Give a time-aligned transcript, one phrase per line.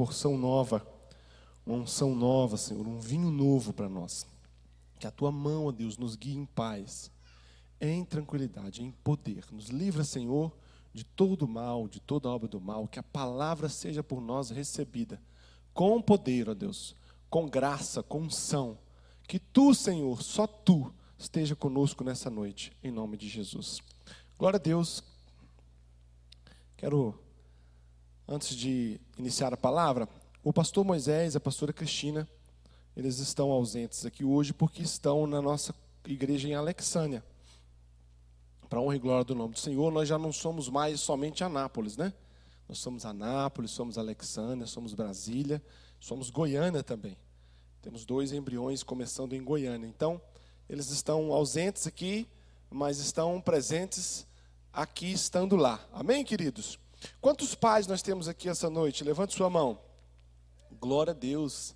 [0.00, 0.82] porção nova,
[1.66, 4.26] uma unção nova, Senhor, um vinho novo para nós.
[4.98, 7.10] Que a tua mão, ó Deus, nos guie em paz,
[7.78, 9.44] em tranquilidade, em poder.
[9.52, 10.56] Nos livra, Senhor,
[10.94, 12.88] de todo mal, de toda obra do mal.
[12.88, 15.20] Que a palavra seja por nós recebida
[15.74, 16.96] com poder, ó Deus,
[17.28, 18.78] com graça, com unção.
[19.28, 23.82] Que tu, Senhor, só tu, esteja conosco nessa noite, em nome de Jesus.
[24.38, 25.04] Glória a Deus.
[26.78, 27.22] Quero,
[28.26, 30.08] antes de iniciar a palavra,
[30.42, 32.28] o pastor Moisés e a pastora Cristina,
[32.96, 35.74] eles estão ausentes aqui hoje porque estão na nossa
[36.06, 37.22] igreja em Alexânia.
[38.68, 41.96] Para honra e glória do nome do Senhor, nós já não somos mais somente Anápolis,
[41.96, 42.12] né?
[42.68, 45.62] Nós somos Anápolis, somos Alexânia, somos Brasília,
[45.98, 47.16] somos Goiânia também.
[47.82, 49.86] Temos dois embriões começando em Goiânia.
[49.86, 50.20] Então,
[50.68, 52.28] eles estão ausentes aqui,
[52.70, 54.26] mas estão presentes
[54.72, 55.84] aqui, estando lá.
[55.92, 56.78] Amém, queridos?
[57.20, 59.04] Quantos pais nós temos aqui essa noite?
[59.04, 59.80] Levante sua mão.
[60.72, 61.74] Glória a Deus.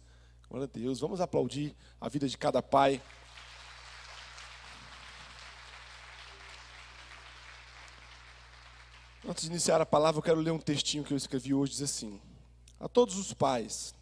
[0.49, 1.01] Glória a Deus.
[1.01, 3.03] Vamos aplaudir a vida de cada pai.
[9.27, 11.83] Antes de iniciar a palavra, eu quero ler um textinho que eu escrevi hoje, diz
[11.83, 12.21] assim:
[12.79, 13.95] A todos os pais,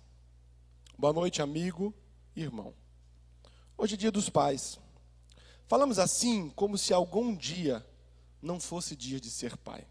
[0.98, 1.94] boa noite, amigo
[2.34, 2.74] e irmão.
[3.78, 4.80] Hoje é dia dos pais.
[5.68, 7.86] Falamos assim como se algum dia
[8.42, 9.86] não fosse dia de ser pai.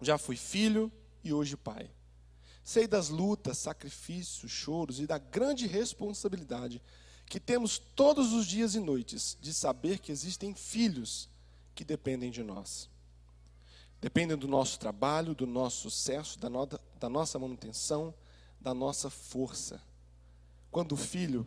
[0.00, 0.90] Já fui filho
[1.22, 1.90] e hoje pai.
[2.62, 6.82] Sei das lutas, sacrifícios, choros e da grande responsabilidade
[7.26, 11.28] que temos todos os dias e noites de saber que existem filhos
[11.74, 12.90] que dependem de nós
[14.00, 18.14] dependem do nosso trabalho, do nosso sucesso, da, no, da nossa manutenção,
[18.58, 19.80] da nossa força.
[20.70, 21.46] Quando filho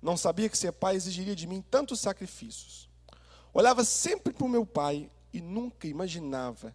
[0.00, 2.88] não sabia que ser pai exigiria de mim tantos sacrifícios,
[3.52, 6.74] olhava sempre para o meu pai e nunca imaginava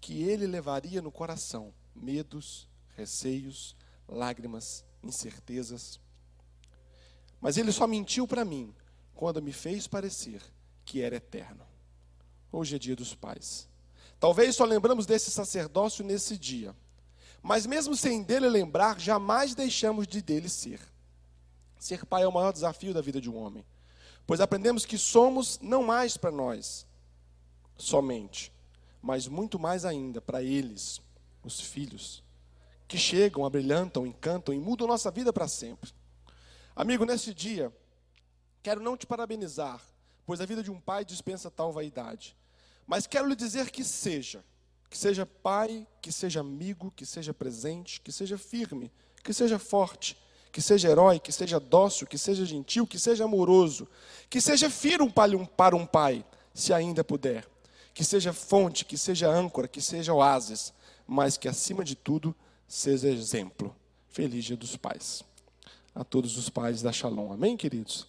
[0.00, 3.76] que ele levaria no coração medos, receios,
[4.08, 6.00] lágrimas, incertezas.
[7.40, 8.74] Mas ele só mentiu para mim
[9.14, 10.42] quando me fez parecer
[10.84, 11.66] que era eterno.
[12.52, 13.68] Hoje é dia dos pais.
[14.18, 16.74] Talvez só lembramos desse sacerdócio nesse dia.
[17.42, 20.80] Mas mesmo sem dele lembrar, jamais deixamos de dele ser.
[21.78, 23.64] Ser pai é o maior desafio da vida de um homem.
[24.26, 26.86] Pois aprendemos que somos não mais para nós
[27.76, 28.52] somente,
[29.06, 31.00] mas muito mais ainda para eles,
[31.44, 32.24] os filhos,
[32.88, 35.92] que chegam, abrilhantam, encantam e mudam nossa vida para sempre.
[36.74, 37.72] Amigo, nesse dia,
[38.64, 39.80] quero não te parabenizar,
[40.26, 42.36] pois a vida de um pai dispensa tal vaidade.
[42.84, 44.44] Mas quero lhe dizer que seja,
[44.90, 48.92] que seja pai, que seja amigo, que seja presente, que seja firme,
[49.22, 50.18] que seja forte,
[50.50, 53.86] que seja herói, que seja dócil, que seja gentil, que seja amoroso,
[54.28, 55.12] que seja firme
[55.56, 57.48] para um pai, se ainda puder,
[57.96, 60.70] que seja fonte, que seja âncora, que seja oásis,
[61.06, 62.36] mas que acima de tudo
[62.68, 63.74] seja exemplo.
[64.06, 65.24] Feliz Dia dos Pais.
[65.94, 67.32] A todos os pais da Shalom.
[67.32, 68.06] Amém, queridos?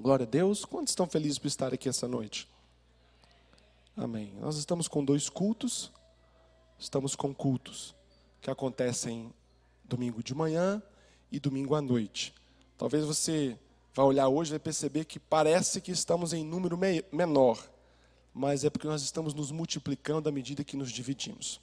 [0.00, 0.64] Glória a Deus.
[0.64, 2.48] Quantos estão felizes por estar aqui essa noite?
[3.94, 4.32] Amém.
[4.40, 5.92] Nós estamos com dois cultos.
[6.78, 7.94] Estamos com cultos
[8.40, 9.30] que acontecem
[9.84, 10.82] domingo de manhã
[11.30, 12.32] e domingo à noite.
[12.78, 13.58] Talvez você
[13.92, 16.78] vá olhar hoje e vai perceber que parece que estamos em número
[17.12, 17.58] menor,
[18.34, 21.60] mas é porque nós estamos nos multiplicando à medida que nos dividimos.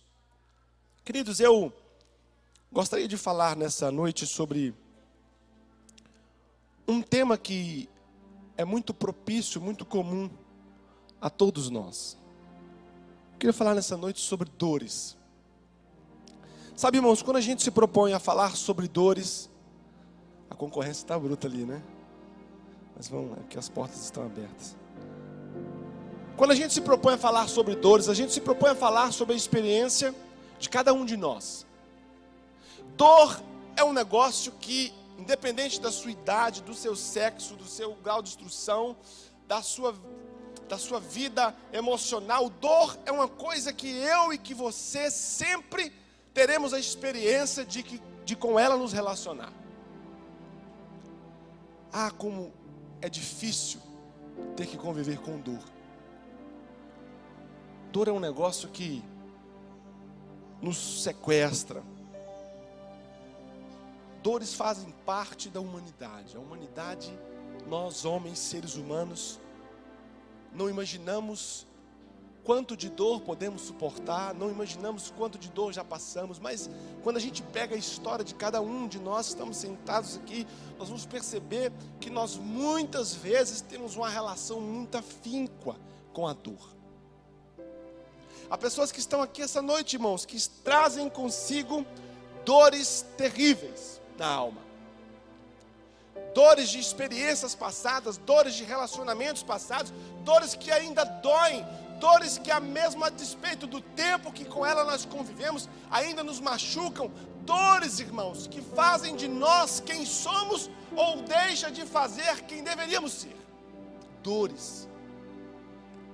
[1.03, 1.73] Queridos, eu
[2.71, 4.73] gostaria de falar nessa noite sobre
[6.87, 7.89] um tema que
[8.55, 10.29] é muito propício, muito comum
[11.19, 12.21] a todos nós
[13.41, 15.17] queria falar nessa noite sobre dores.
[16.75, 19.49] Sabe, irmãos, quando a gente se propõe a falar sobre dores,
[20.47, 21.81] a concorrência está bruta ali, né?
[22.95, 24.77] Mas vamos, é que as portas estão abertas.
[26.37, 29.11] Quando a gente se propõe a falar sobre dores, a gente se propõe a falar
[29.11, 30.13] sobre a experiência
[30.59, 31.65] de cada um de nós.
[32.95, 33.41] Dor
[33.75, 38.29] é um negócio que, independente da sua idade, do seu sexo, do seu grau de
[38.29, 38.95] instrução,
[39.47, 39.95] da sua
[40.67, 42.49] da sua vida emocional.
[42.49, 45.91] Dor é uma coisa que eu e que você sempre
[46.33, 49.51] teremos a experiência de, que, de com ela nos relacionar.
[51.91, 52.53] Ah, como
[53.01, 53.81] é difícil
[54.55, 55.61] ter que conviver com dor.
[57.91, 59.03] Dor é um negócio que
[60.61, 61.83] nos sequestra.
[64.23, 66.37] Dores fazem parte da humanidade.
[66.37, 67.13] A humanidade,
[67.67, 69.41] nós homens, seres humanos,
[70.53, 71.67] não imaginamos
[72.45, 76.69] quanto de dor podemos suportar, não imaginamos quanto de dor já passamos, mas
[77.03, 80.47] quando a gente pega a história de cada um de nós, estamos sentados aqui,
[80.79, 85.75] nós vamos perceber que nós muitas vezes temos uma relação muito afínqua
[86.13, 86.80] com a dor.
[88.51, 91.85] Há pessoas que estão aqui essa noite, irmãos, que trazem consigo
[92.43, 94.59] dores terríveis na alma.
[96.35, 99.93] Dores de experiências passadas, dores de relacionamentos passados,
[100.25, 101.65] dores que ainda doem,
[101.97, 106.41] dores que, a mesmo a despeito do tempo que com ela nós convivemos, ainda nos
[106.41, 107.09] machucam.
[107.45, 113.37] Dores, irmãos, que fazem de nós quem somos ou deixa de fazer quem deveríamos ser.
[114.21, 114.89] Dores.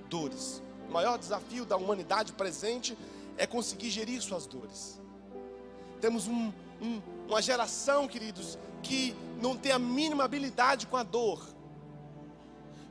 [0.08, 0.67] Dores.
[0.88, 2.96] O maior desafio da humanidade presente
[3.36, 4.98] é conseguir gerir suas dores.
[6.00, 11.46] Temos um, um, uma geração, queridos, que não tem a mínima habilidade com a dor.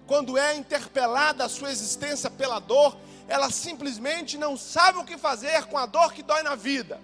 [0.06, 2.96] Quando é interpelada a sua existência pela dor,
[3.28, 7.02] ela simplesmente não sabe o que fazer com a dor que dói na vida.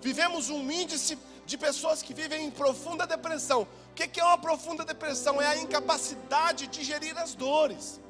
[0.00, 3.66] Vivemos um índice de pessoas que vivem em profunda depressão.
[3.90, 5.42] O que é uma profunda depressão?
[5.42, 8.00] É a incapacidade de gerir as dores.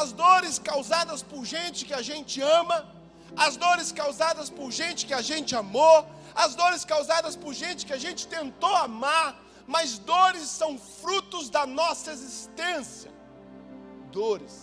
[0.00, 2.78] As dores causadas por gente que a gente ama,
[3.36, 5.96] as dores causadas por gente que a gente amou,
[6.34, 9.28] as dores causadas por gente que a gente tentou amar,
[9.74, 13.10] mas dores são frutos da nossa existência.
[14.10, 14.56] Dores.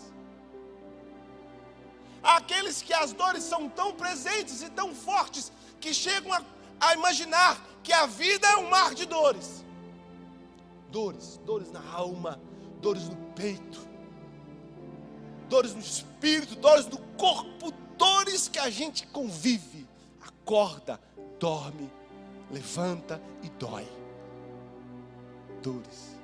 [2.22, 6.42] Há aqueles que as dores são tão presentes e tão fortes que chegam a,
[6.88, 9.64] a imaginar que a vida é um mar de dores.
[10.90, 12.38] Dores, dores na alma,
[12.82, 13.91] dores no peito,
[15.52, 19.86] dores no espírito, dores no corpo, dores que a gente convive,
[20.22, 20.98] acorda,
[21.38, 21.92] dorme,
[22.50, 23.86] levanta e dói.
[25.62, 26.16] Dores.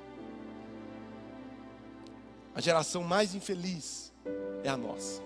[2.55, 4.13] A geração mais infeliz
[4.63, 5.21] é a nossa.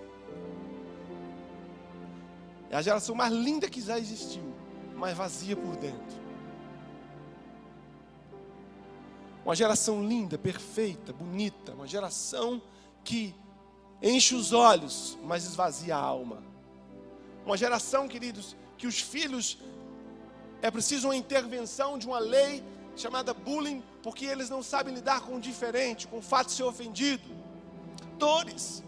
[2.70, 4.42] É a geração mais linda que já existiu,
[4.96, 6.20] mas vazia por dentro.
[9.44, 12.60] Uma geração linda, perfeita, bonita, uma geração
[13.04, 13.34] que
[14.02, 16.42] enche os olhos, mas esvazia a alma.
[17.46, 19.58] Uma geração, queridos, que os filhos
[20.60, 22.62] é preciso uma intervenção de uma lei
[22.96, 26.64] chamada bullying, porque eles não sabem lidar com o diferente, com o fato de ser
[26.64, 27.22] ofendido.
[28.18, 28.82] Dores.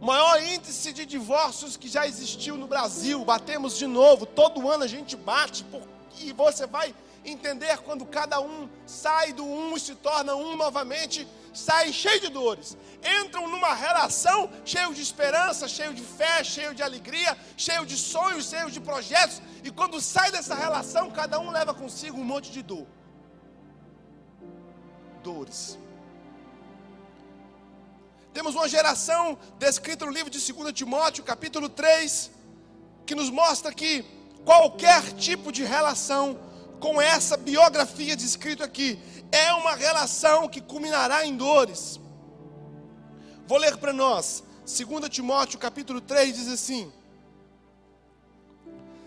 [0.00, 4.84] O maior índice de divórcios que já existiu no Brasil, batemos de novo, todo ano
[4.84, 5.66] a gente bate,
[6.20, 6.94] e você vai
[7.24, 12.28] entender quando cada um sai do um e se torna um novamente, saem cheio de
[12.28, 12.76] dores,
[13.22, 18.48] entram numa relação cheio de esperança, cheio de fé, cheio de alegria, cheio de sonhos,
[18.48, 22.62] cheio de projetos, e quando sai dessa relação, cada um leva consigo um monte de
[22.62, 22.86] dor.
[25.22, 25.78] Dores.
[28.32, 32.30] Temos uma geração descrita no livro de 2 Timóteo, capítulo 3,
[33.04, 34.04] que nos mostra que
[34.44, 36.38] qualquer tipo de relação
[36.78, 38.98] com essa biografia descrita aqui.
[39.30, 42.00] É uma relação que culminará em dores.
[43.46, 44.42] Vou ler para nós.
[44.64, 46.92] 2 Timóteo capítulo 3 diz assim: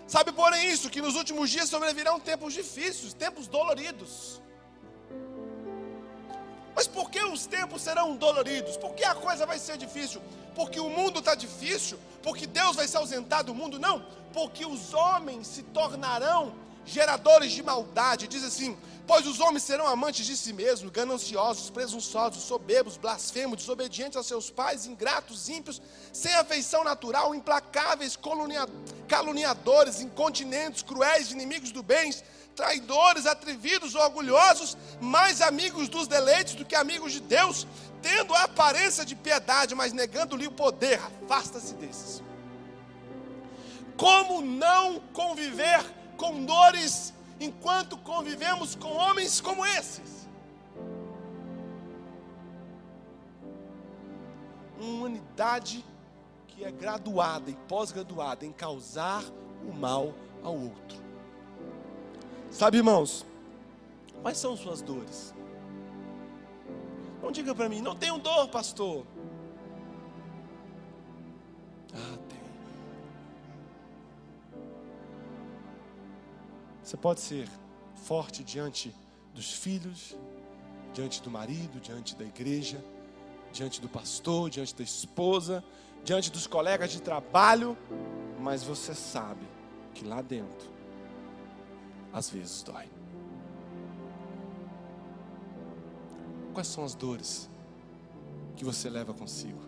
[0.07, 4.41] Sabe, porém, isso, que nos últimos dias sobrevirão tempos difíceis, tempos doloridos.
[6.75, 8.77] Mas por que os tempos serão doloridos?
[8.77, 10.21] Por que a coisa vai ser difícil?
[10.55, 11.99] Porque o mundo está difícil?
[12.23, 13.79] Porque Deus vai se ausentar do mundo?
[13.79, 16.53] Não, porque os homens se tornarão
[16.85, 18.27] geradores de maldade.
[18.27, 24.17] Diz assim: Pois os homens serão amantes de si mesmos, gananciosos, presunçosos, soberbos, blasfemos, desobedientes
[24.17, 25.81] a seus pais, ingratos, ímpios,
[26.13, 28.17] sem afeição natural, implacáveis,
[29.07, 32.13] caluniadores, incontinentes, cruéis, inimigos do bem,
[32.55, 37.67] traidores, atrevidos, orgulhosos, mais amigos dos deleites do que amigos de Deus,
[38.01, 41.01] tendo a aparência de piedade, mas negando-lhe o poder.
[41.23, 42.21] Afasta-se desses.
[43.97, 50.29] Como não conviver com dores enquanto convivemos com homens como esses.
[54.79, 55.83] Uma humanidade
[56.47, 59.23] que é graduada e pós-graduada em causar
[59.67, 60.13] o mal
[60.43, 61.01] ao outro.
[62.51, 63.25] Sabe, irmãos,
[64.21, 65.33] quais são suas dores?
[67.19, 69.07] Não diga para mim, não tenho dor, pastor.
[76.91, 77.47] Você pode ser
[78.03, 78.93] forte diante
[79.33, 80.13] dos filhos,
[80.93, 82.83] diante do marido, diante da igreja,
[83.53, 85.63] diante do pastor, diante da esposa,
[86.03, 87.77] diante dos colegas de trabalho,
[88.41, 89.47] mas você sabe
[89.93, 90.69] que lá dentro,
[92.11, 92.91] às vezes dói.
[96.53, 97.49] Quais são as dores
[98.57, 99.61] que você leva consigo?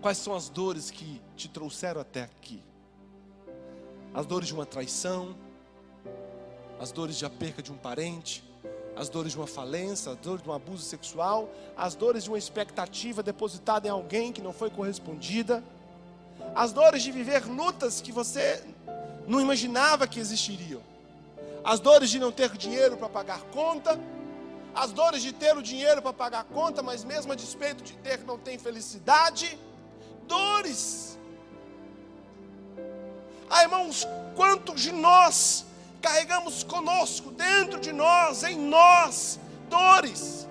[0.00, 2.62] Quais são as dores que te trouxeram até aqui?
[4.14, 5.34] As dores de uma traição,
[6.80, 8.44] as dores de a perca de um parente,
[8.96, 12.38] as dores de uma falência, as dores de um abuso sexual, as dores de uma
[12.38, 15.64] expectativa depositada em alguém que não foi correspondida,
[16.54, 18.62] as dores de viver lutas que você
[19.26, 20.80] não imaginava que existiriam,
[21.64, 23.98] as dores de não ter dinheiro para pagar conta,
[24.74, 28.20] as dores de ter o dinheiro para pagar conta, mas mesmo a despeito de ter,
[28.24, 29.58] não tem felicidade,
[30.28, 31.13] dores.
[33.56, 35.64] Ah, irmãos, quantos de nós
[36.02, 39.38] carregamos conosco, dentro de nós, em nós,
[39.70, 40.48] dores,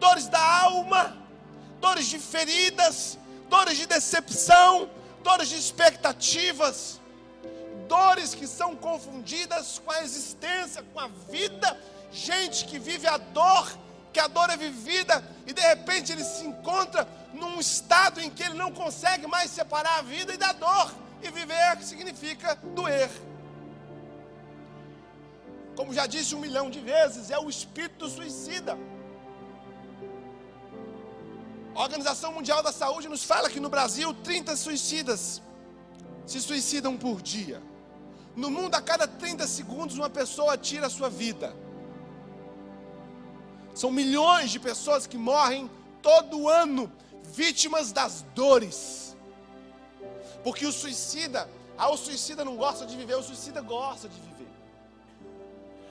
[0.00, 1.14] dores da alma,
[1.82, 3.18] dores de feridas,
[3.50, 4.88] dores de decepção,
[5.22, 6.98] dores de expectativas,
[7.86, 11.78] dores que são confundidas com a existência, com a vida,
[12.10, 13.70] gente que vive a dor,
[14.14, 18.44] que a dor é vivida e de repente ele se encontra num estado em que
[18.44, 23.10] ele não consegue mais separar a vida e da dor, e viver significa doer
[25.76, 28.78] como já disse um milhão de vezes, é o espírito suicida.
[31.74, 35.40] A Organização Mundial da Saúde nos fala que no Brasil 30 suicidas
[36.26, 37.62] se suicidam por dia.
[38.36, 41.56] No mundo, a cada 30 segundos, uma pessoa tira a sua vida.
[43.74, 45.70] São milhões de pessoas que morrem
[46.02, 49.01] todo ano, vítimas das dores.
[50.42, 54.32] Porque o suicida, ah, o suicida não gosta de viver, o suicida gosta de viver.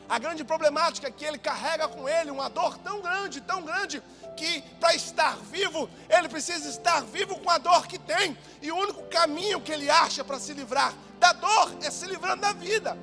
[0.10, 4.04] A grande problemática é que ele carrega com ele uma dor tão grande, tão grande,
[4.36, 8.38] que para estar vivo, ele precisa estar vivo com a dor que tem.
[8.62, 12.42] E o único caminho que ele acha para se livrar da dor é se livrando
[12.42, 12.98] da vida.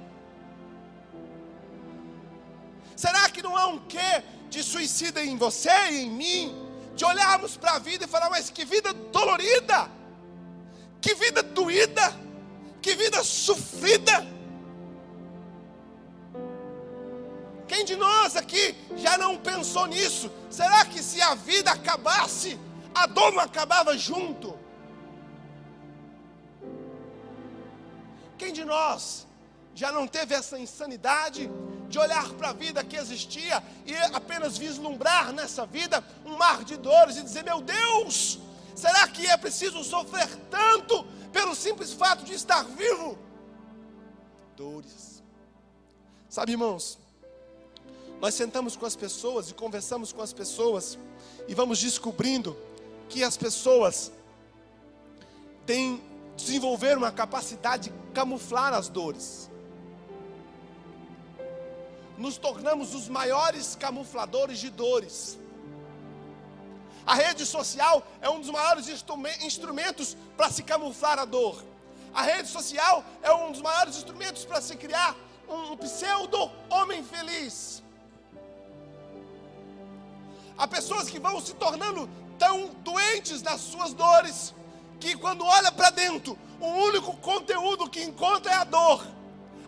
[2.94, 6.68] Será que não há um quê de suicida em você e em mim?
[6.94, 9.88] De olharmos para a vida e falar, mas que vida dolorida,
[11.00, 12.14] que vida doída,
[12.82, 14.26] que vida sofrida.
[17.66, 20.30] Quem de nós aqui já não pensou nisso?
[20.50, 22.58] Será que se a vida acabasse,
[22.94, 24.58] a dor não acabava junto?
[28.38, 29.26] Quem de nós
[29.74, 31.50] já não teve essa insanidade
[31.88, 36.76] de olhar para a vida que existia e apenas vislumbrar nessa vida um mar de
[36.76, 38.38] dores e dizer: Meu Deus,
[38.78, 43.18] será que é preciso sofrer tanto pelo simples fato de estar vivo?
[44.56, 45.22] Dores.
[46.28, 46.98] Sabe, irmãos,
[48.20, 50.98] nós sentamos com as pessoas e conversamos com as pessoas
[51.46, 52.56] e vamos descobrindo
[53.08, 54.12] que as pessoas
[55.66, 56.02] têm
[56.36, 59.50] desenvolver uma capacidade de camuflar as dores.
[62.16, 65.38] Nos tornamos os maiores camufladores de dores.
[67.08, 68.86] A rede social é um dos maiores
[69.40, 71.64] instrumentos para se camuflar a dor.
[72.12, 75.16] A rede social é um dos maiores instrumentos para se criar
[75.48, 77.82] um pseudo homem feliz.
[80.58, 82.06] Há pessoas que vão se tornando
[82.38, 84.54] tão doentes das suas dores,
[85.00, 89.02] que quando olha para dentro, o único conteúdo que encontra é a dor.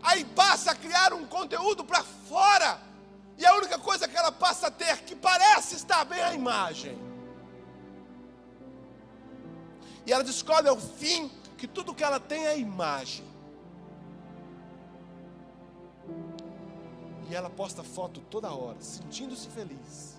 [0.02, 2.78] Aí passa a criar um conteúdo para fora,
[3.38, 7.09] e a única coisa que ela passa a ter que parece estar bem a imagem.
[10.10, 13.24] E ela descobre ao fim que tudo que ela tem é imagem.
[17.30, 20.18] E ela posta foto toda hora, sentindo-se feliz.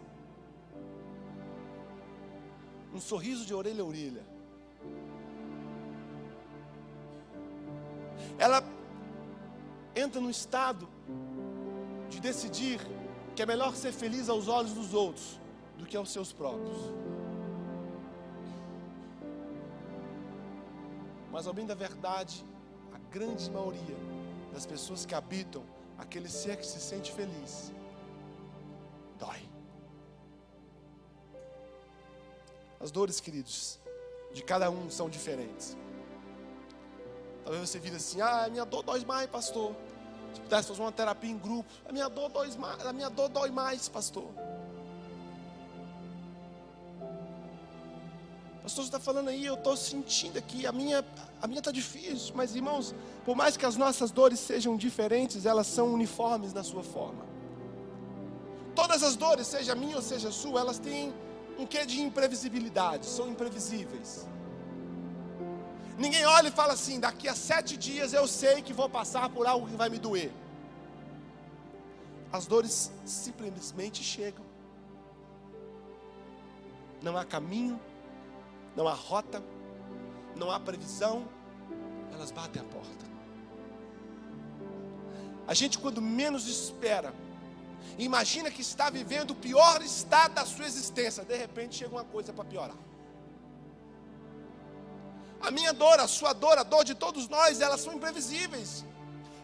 [2.94, 4.26] um sorriso de orelha a orelha.
[8.38, 8.64] Ela
[9.94, 10.88] entra no estado
[12.10, 12.80] de decidir
[13.36, 15.38] que é melhor ser feliz aos olhos dos outros
[15.78, 16.78] do que aos seus próprios.
[21.32, 22.46] Mas, ao bem da verdade,
[22.94, 23.96] a grande maioria
[24.54, 25.64] das pessoas que habitam
[25.98, 27.72] aquele ser que se sente feliz,
[29.18, 29.40] dói.
[32.80, 33.80] As dores, queridos,
[34.34, 35.78] de cada um são diferentes.
[37.44, 39.76] Talvez você vira assim: ah, minha dor dói mais, pastor.
[40.34, 43.30] Se pudesse fazer uma terapia em grupo, a minha dor dói mais, a minha dor
[43.30, 44.30] dói mais, pastor.
[48.64, 51.04] Pastor, você está falando aí, eu estou sentindo aqui, a minha
[51.42, 52.94] a minha está difícil, mas irmãos,
[53.26, 57.26] por mais que as nossas dores sejam diferentes, elas são uniformes na sua forma.
[58.76, 61.12] Todas as dores, seja minha ou seja sua, elas têm
[61.58, 64.28] um quê de imprevisibilidade, são imprevisíveis.
[65.98, 69.48] Ninguém olha e fala assim: daqui a sete dias eu sei que vou passar por
[69.48, 70.32] algo que vai me doer.
[72.32, 74.46] As dores simplesmente chegam.
[77.02, 77.80] Não há caminho,
[78.76, 79.44] não há rota,
[80.36, 81.28] não há previsão,
[82.14, 83.06] elas batem a porta.
[85.48, 87.14] A gente, quando menos espera,
[87.98, 91.24] Imagina que está vivendo o pior estado da sua existência.
[91.24, 92.78] De repente chega uma coisa para piorar.
[95.42, 98.86] A minha dor, a sua dor, a dor de todos nós, elas são imprevisíveis.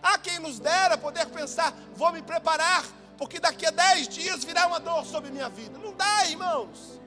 [0.01, 2.86] Há quem nos dera poder pensar, vou me preparar,
[3.17, 5.77] porque daqui a dez dias virá uma dor sobre minha vida.
[5.79, 7.00] Não dá, irmãos.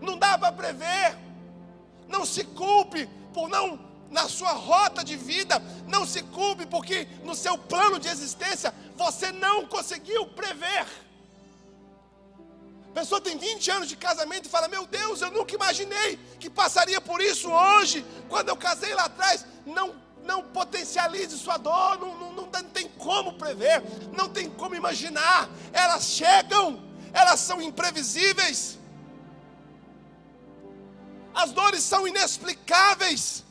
[0.00, 1.16] Não dá para prever.
[2.08, 3.78] Não se culpe por não,
[4.10, 9.30] na sua rota de vida, não se culpe porque no seu plano de existência você
[9.32, 10.86] não conseguiu prever.
[12.90, 16.48] A pessoa tem 20 anos de casamento e fala: Meu Deus, eu nunca imaginei que
[16.48, 19.44] passaria por isso hoje, quando eu casei lá atrás.
[19.66, 23.82] Não, não potencialize sua dor, não, não, não tem como prever,
[24.16, 25.48] não tem como imaginar.
[25.72, 28.77] Elas chegam, elas são imprevisíveis.
[31.42, 33.44] As dores são inexplicáveis.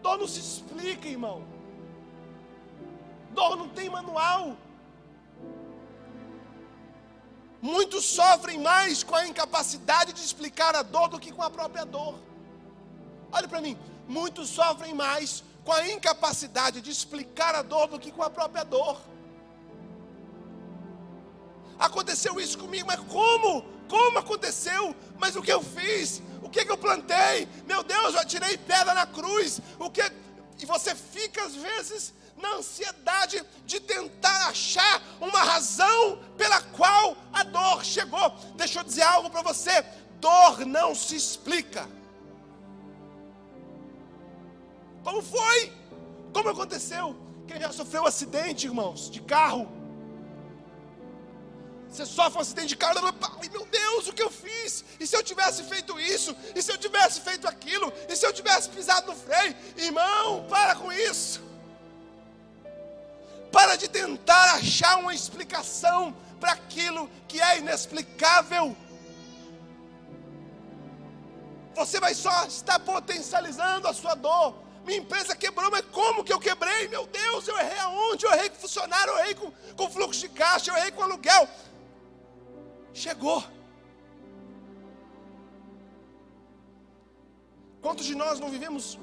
[0.00, 1.44] Dor não se explica, irmão.
[3.32, 4.56] Dor não tem manual.
[7.60, 11.84] Muitos sofrem mais com a incapacidade de explicar a dor do que com a própria
[11.84, 12.14] dor.
[13.32, 13.76] Olha para mim,
[14.06, 18.64] muitos sofrem mais com a incapacidade de explicar a dor do que com a própria
[18.64, 18.96] dor.
[21.78, 23.62] Aconteceu isso comigo, mas como?
[23.88, 24.94] Como aconteceu?
[25.18, 26.22] Mas o que eu fiz?
[26.42, 27.48] O que, que eu plantei?
[27.66, 29.60] Meu Deus, eu atirei pedra na cruz.
[29.78, 30.02] O que?
[30.58, 37.42] E você fica às vezes na ansiedade de tentar achar uma razão pela qual a
[37.42, 38.30] dor chegou.
[38.56, 39.84] Deixa eu dizer algo para você:
[40.20, 41.88] dor não se explica.
[45.04, 45.72] Como foi?
[46.32, 47.16] Como aconteceu?
[47.46, 49.75] Quem já sofreu um acidente, irmãos, de carro?
[51.96, 53.00] Você sofre um acidente de carro,
[53.50, 54.84] meu Deus, o que eu fiz?
[55.00, 56.36] E se eu tivesse feito isso?
[56.54, 57.90] E se eu tivesse feito aquilo?
[58.06, 59.56] E se eu tivesse pisado no freio?
[59.78, 61.40] Irmão, para com isso.
[63.50, 68.76] Para de tentar achar uma explicação para aquilo que é inexplicável.
[71.76, 74.66] Você vai só estar potencializando a sua dor.
[74.84, 76.86] Minha empresa quebrou, mas como que eu quebrei?
[76.88, 78.24] Meu Deus, eu errei aonde?
[78.24, 81.48] Eu errei com funcionário, eu errei com, com fluxo de caixa, eu errei com aluguel
[82.96, 83.44] chegou.
[87.82, 88.98] Quantos de nós não vivemos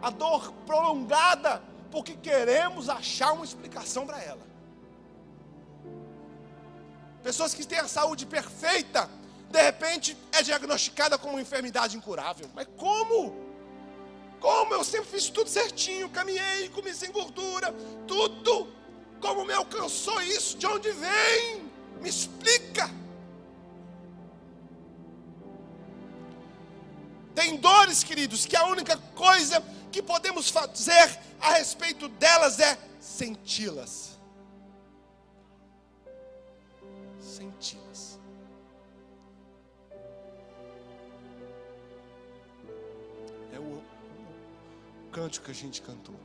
[0.00, 4.46] a dor prolongada porque queremos achar uma explicação para ela?
[7.22, 9.08] Pessoas que têm a saúde perfeita,
[9.50, 12.48] de repente é diagnosticada com uma enfermidade incurável.
[12.54, 13.42] Mas como?
[14.38, 17.72] Como eu sempre fiz tudo certinho, caminhei, comi sem gordura,
[18.06, 18.68] tudo.
[19.20, 20.58] Como me alcançou isso?
[20.58, 21.70] De onde vem?
[22.02, 22.90] Me explica.
[27.34, 34.18] Tem dores, queridos, que a única coisa que podemos fazer a respeito delas é senti-las.
[37.20, 38.20] Senti-las.
[43.52, 46.18] É o, o, o cântico que a gente cantou.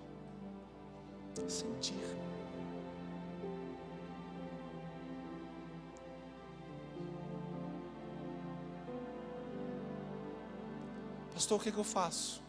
[1.47, 2.38] Sentir.
[11.49, 12.43] Pastor, o que, é que eu faço?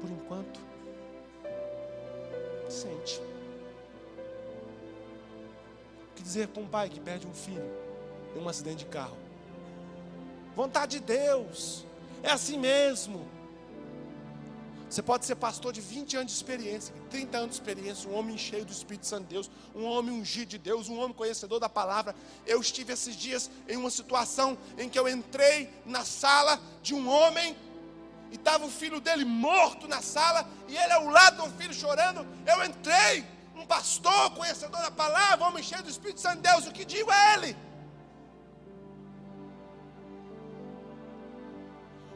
[0.00, 0.58] Por enquanto,
[2.68, 3.22] sente.
[6.10, 7.70] O que dizer para um pai que perde um filho
[8.34, 9.16] em um acidente de carro?
[10.56, 11.86] Vontade de Deus,
[12.20, 13.24] é assim mesmo.
[14.98, 18.36] Você pode ser pastor de 20 anos de experiência, 30 anos de experiência, um homem
[18.36, 21.68] cheio do Espírito Santo de Deus, um homem ungido de Deus, um homem conhecedor da
[21.68, 22.16] palavra.
[22.44, 27.08] Eu estive esses dias em uma situação em que eu entrei na sala de um
[27.08, 27.56] homem
[28.32, 32.26] e estava o filho dele morto na sala e ele ao lado do filho chorando.
[32.44, 36.72] Eu entrei, um pastor conhecedor da palavra, homem cheio do Espírito Santo de Deus, o
[36.72, 37.56] que digo a ele?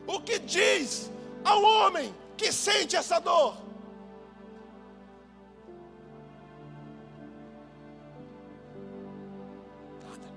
[0.05, 1.09] O que diz
[1.45, 3.55] ao homem que sente essa dor.
[10.03, 10.29] Nada.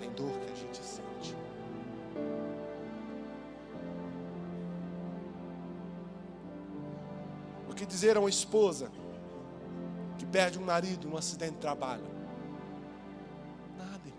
[0.00, 1.36] Tem dor que a gente sente.
[7.70, 8.90] O que dizer a uma esposa
[10.18, 12.02] que perde um marido num acidente de trabalho?
[13.76, 14.12] Nada.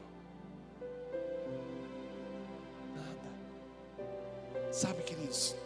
[2.96, 4.72] Nada.
[4.72, 5.58] Sabe, queridos?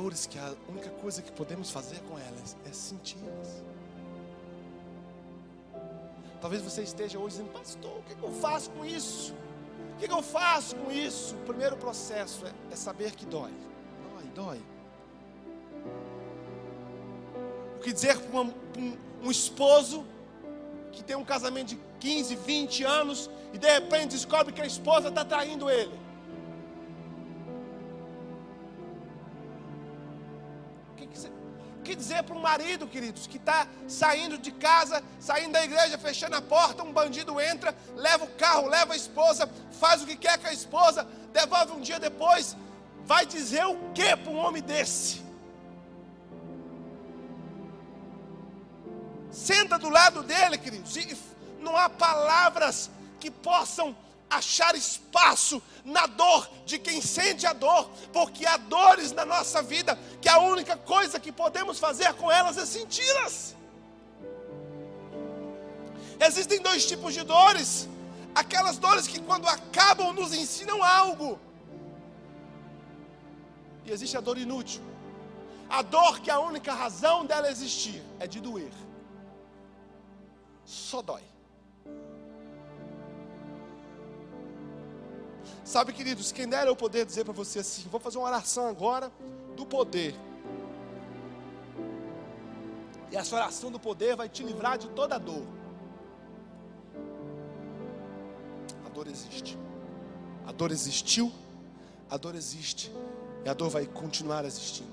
[0.00, 3.62] Dores que a única coisa que podemos fazer com elas é senti-las.
[6.40, 9.34] Talvez você esteja hoje dizendo, pastor, o que eu faço com isso?
[9.94, 11.34] O que eu faço com isso?
[11.34, 13.52] O primeiro processo é, é saber que dói.
[14.14, 14.24] Dói.
[14.34, 14.62] dói.
[17.76, 18.52] O que dizer para um,
[19.22, 20.06] um esposo
[20.92, 25.08] que tem um casamento de 15, 20 anos e de repente descobre que a esposa
[25.08, 25.99] está traindo ele?
[32.00, 36.42] Dizer para um marido, queridos, que está saindo de casa, saindo da igreja, fechando a
[36.42, 40.48] porta, um bandido entra, leva o carro, leva a esposa, faz o que quer com
[40.48, 42.56] a esposa, devolve um dia depois,
[43.04, 45.22] vai dizer o que para um homem desse?
[49.30, 51.16] Senta do lado dele, queridos, e
[51.60, 53.94] não há palavras que possam
[54.30, 59.98] achar espaço na dor de quem sente a dor, porque há dores na nossa vida
[60.22, 63.56] que a única coisa que podemos fazer com elas é senti-las.
[66.20, 67.88] Existem dois tipos de dores:
[68.34, 71.38] aquelas dores que, quando acabam, nos ensinam algo,
[73.84, 74.82] e existe a dor inútil,
[75.68, 78.72] a dor que a única razão dela existir é de doer,
[80.64, 81.29] só dói.
[85.70, 89.08] Sabe, queridos, quem dera eu poder dizer para você assim: vou fazer uma oração agora
[89.54, 90.16] do poder.
[93.08, 95.46] E essa oração do poder vai te livrar de toda a dor.
[98.84, 99.56] A dor existe.
[100.44, 101.32] A dor existiu,
[102.10, 102.90] a dor existe,
[103.44, 104.90] e a dor vai continuar existindo.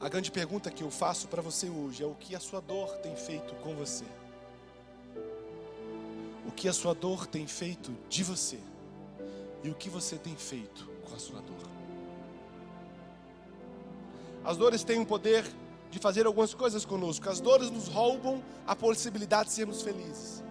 [0.00, 2.96] A grande pergunta que eu faço para você hoje é: o que a sua dor
[2.96, 4.04] tem feito com você?
[6.44, 8.58] O que a sua dor tem feito de você?
[9.62, 11.68] E o que você tem feito com a sua dor.
[14.44, 15.44] As dores têm o poder
[15.90, 17.28] de fazer algumas coisas conosco.
[17.28, 20.42] As dores nos roubam a possibilidade de sermos felizes.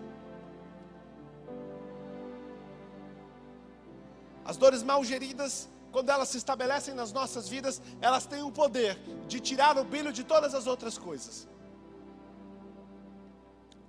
[4.46, 8.98] As dores mal geridas, quando elas se estabelecem nas nossas vidas, elas têm o poder
[9.28, 11.48] de tirar o brilho de todas as outras coisas.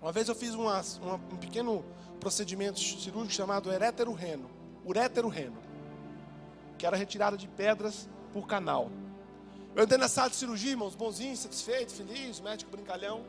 [0.00, 1.84] Uma vez eu fiz uma, uma, um pequeno
[2.18, 5.58] procedimento cirúrgico chamado erétero reno urétero reno,
[6.78, 8.90] que era retirada de pedras por canal.
[9.74, 13.24] Eu entrei na sala de cirurgia, irmãos, bonzinho, satisfeito, feliz, médico brincalhão.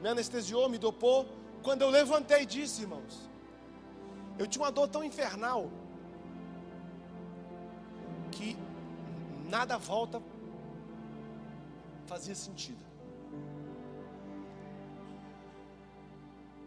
[0.00, 1.26] Me anestesiou, me dopou.
[1.62, 3.30] Quando eu levantei disse, irmãos,
[4.38, 5.70] eu tinha uma dor tão infernal
[8.30, 8.56] que
[9.48, 10.20] nada volta
[12.06, 12.84] fazia sentido.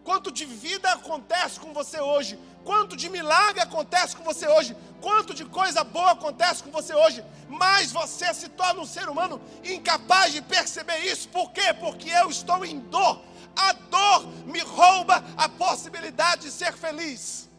[0.03, 2.39] Quanto de vida acontece com você hoje?
[2.63, 4.75] Quanto de milagre acontece com você hoje?
[5.01, 7.23] Quanto de coisa boa acontece com você hoje?
[7.47, 11.29] Mas você se torna um ser humano incapaz de perceber isso.
[11.29, 11.73] Por quê?
[11.79, 13.21] Porque eu estou em dor.
[13.55, 17.49] A dor me rouba a possibilidade de ser feliz.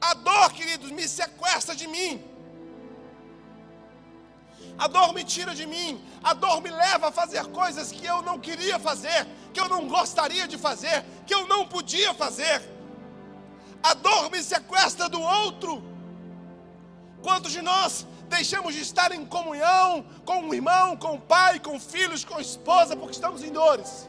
[0.00, 2.24] A dor, queridos, me sequestra de mim.
[4.78, 8.22] A dor me tira de mim, a dor me leva a fazer coisas que eu
[8.22, 12.77] não queria fazer, que eu não gostaria de fazer, que eu não podia fazer.
[13.82, 15.82] A dor me sequestra do outro.
[17.22, 21.78] Quantos de nós deixamos de estar em comunhão com o irmão, com o pai, com
[21.80, 24.08] filhos, com a esposa, porque estamos em dores?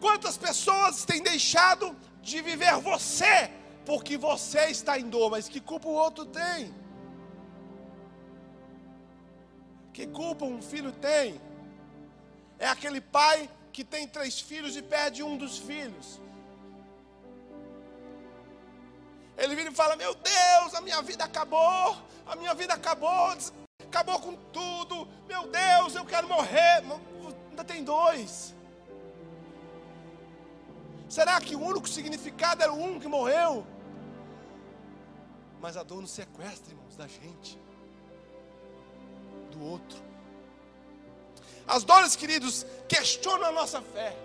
[0.00, 3.50] Quantas pessoas têm deixado de viver você
[3.84, 6.74] porque você está em dor, mas que culpa o outro tem?
[9.92, 11.40] Que culpa um filho tem?
[12.58, 16.20] É aquele pai que tem três filhos e perde um dos filhos.
[19.36, 23.36] Ele vira e fala: Meu Deus, a minha vida acabou, a minha vida acabou,
[23.86, 25.08] acabou com tudo.
[25.26, 26.82] Meu Deus, eu quero morrer.
[27.50, 28.54] Ainda tem dois.
[31.08, 33.66] Será que o único significado era o um que morreu?
[35.60, 37.58] Mas a dor nos sequestra, irmãos, da gente
[39.50, 40.09] do outro.
[41.70, 44.16] As dores, queridos, questionam a nossa fé.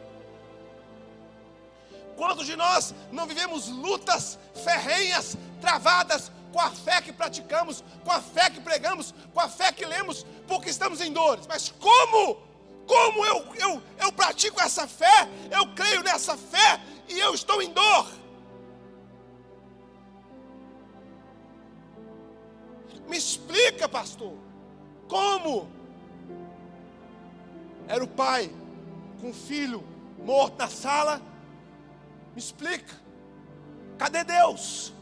[2.18, 8.20] Quantos de nós não vivemos lutas ferrenhas, travadas com a fé que praticamos, com a
[8.20, 11.46] fé que pregamos, com a fé que lemos, porque estamos em dores?
[11.46, 12.38] Mas como?
[12.88, 17.72] Como eu, eu, eu pratico essa fé, eu creio nessa fé e eu estou em
[17.72, 18.08] dor?
[23.08, 24.34] Me explica, pastor.
[25.08, 25.85] Como?
[27.88, 28.52] Era o pai
[29.22, 29.84] com o filho
[30.20, 31.22] morto na sala.
[32.34, 32.94] Me explica.
[33.98, 34.94] Cadê Deus?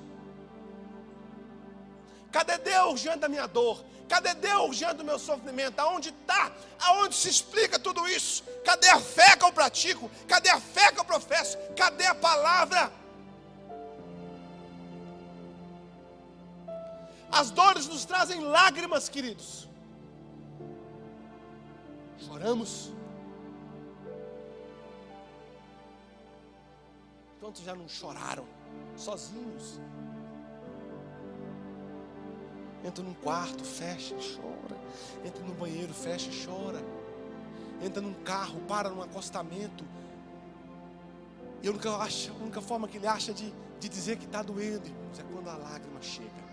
[2.31, 3.83] Cadê Deus diante da minha dor?
[4.09, 5.79] Cadê Deus diante do meu sofrimento?
[5.79, 6.51] Aonde está?
[6.79, 8.43] Aonde se explica tudo isso?
[8.65, 10.09] Cadê a fé que eu pratico?
[10.27, 11.57] Cadê a fé que eu professo?
[11.75, 12.91] Cadê a palavra?
[17.31, 19.62] As dores nos trazem lágrimas, queridos.
[22.17, 22.93] Choramos.
[27.39, 28.45] Quantos já não choraram
[28.95, 29.79] sozinhos?
[32.83, 34.77] Entra num quarto, fecha e chora.
[35.25, 36.81] Entra no banheiro, fecha e chora.
[37.81, 39.85] Entra num carro, para num acostamento.
[41.61, 42.07] E a única, a
[42.41, 46.01] única forma que ele acha de, de dizer que está doendo é quando a lágrima
[46.01, 46.43] chega.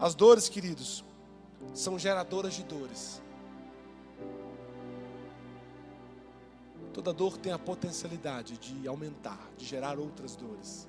[0.00, 1.04] As dores, queridos,
[1.74, 3.22] são geradoras de dores.
[6.92, 10.88] Toda dor tem a potencialidade de aumentar, de gerar outras dores.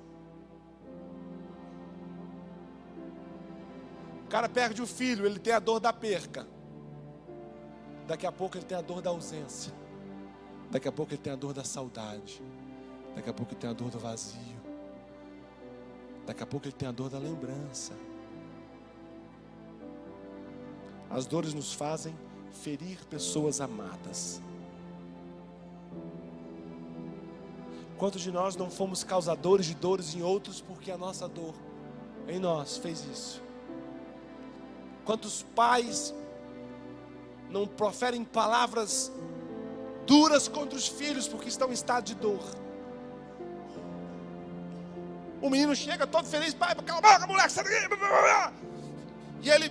[4.24, 6.46] O cara perde o filho, ele tem a dor da perca.
[8.06, 9.72] Daqui a pouco ele tem a dor da ausência.
[10.70, 12.42] Daqui a pouco ele tem a dor da saudade.
[13.14, 14.60] Daqui a pouco ele tem a dor do vazio.
[16.26, 17.92] Daqui a pouco ele tem a dor da lembrança.
[21.10, 22.16] As dores nos fazem
[22.62, 24.40] ferir pessoas amadas.
[27.98, 31.54] Quantos de nós não fomos causadores de dores em outros porque a nossa dor
[32.28, 33.42] em nós fez isso?
[35.04, 36.14] Quantos pais
[37.50, 39.12] não proferem palavras
[40.06, 42.42] duras contra os filhos porque estão em estado de dor?
[45.42, 47.54] O menino chega todo feliz, pai, cala a moleque,
[49.42, 49.70] e ele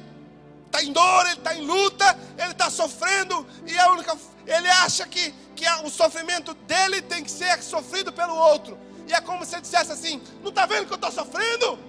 [0.79, 5.05] está em dor, ele está em luta, ele está sofrendo, e a única, ele acha
[5.07, 8.77] que, que o sofrimento dele tem que ser sofrido pelo outro.
[9.07, 11.79] E é como se ele dissesse assim: não está vendo que eu estou sofrendo?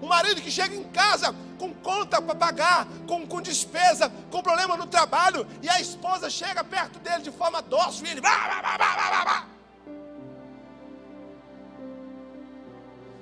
[0.00, 4.76] O marido que chega em casa com conta para pagar, com, com despesa, com problema
[4.76, 8.20] no trabalho, e a esposa chega perto dele de forma dócil e ele.
[8.20, 9.46] Bah, bah, bah,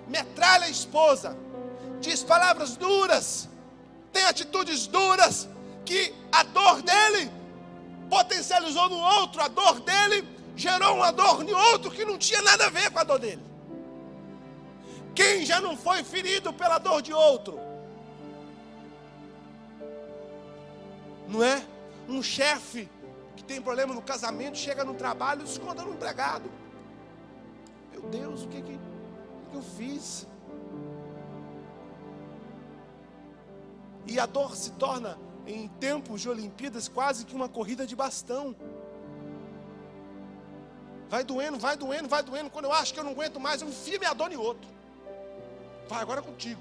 [0.06, 1.36] metralha a esposa
[2.04, 3.48] diz palavras duras,
[4.12, 5.48] tem atitudes duras,
[5.84, 7.30] que a dor dele
[8.08, 12.66] potencializou no outro, a dor dele gerou uma dor no outro que não tinha nada
[12.66, 13.42] a ver com a dor dele.
[15.14, 17.58] Quem já não foi ferido pela dor de outro?
[21.28, 21.64] Não é?
[22.08, 22.88] Um chefe
[23.36, 26.50] que tem problema no casamento chega no trabalho e esconda no empregado.
[27.92, 30.26] Meu Deus, o que, que, o que eu fiz?
[34.06, 38.54] E a dor se torna, em tempos de Olimpíadas, quase que uma corrida de bastão.
[41.08, 42.50] Vai doendo, vai doendo, vai doendo.
[42.50, 44.68] Quando eu acho que eu não aguento mais, eu enfio minha dor em outro.
[45.88, 46.60] Vai agora é contigo.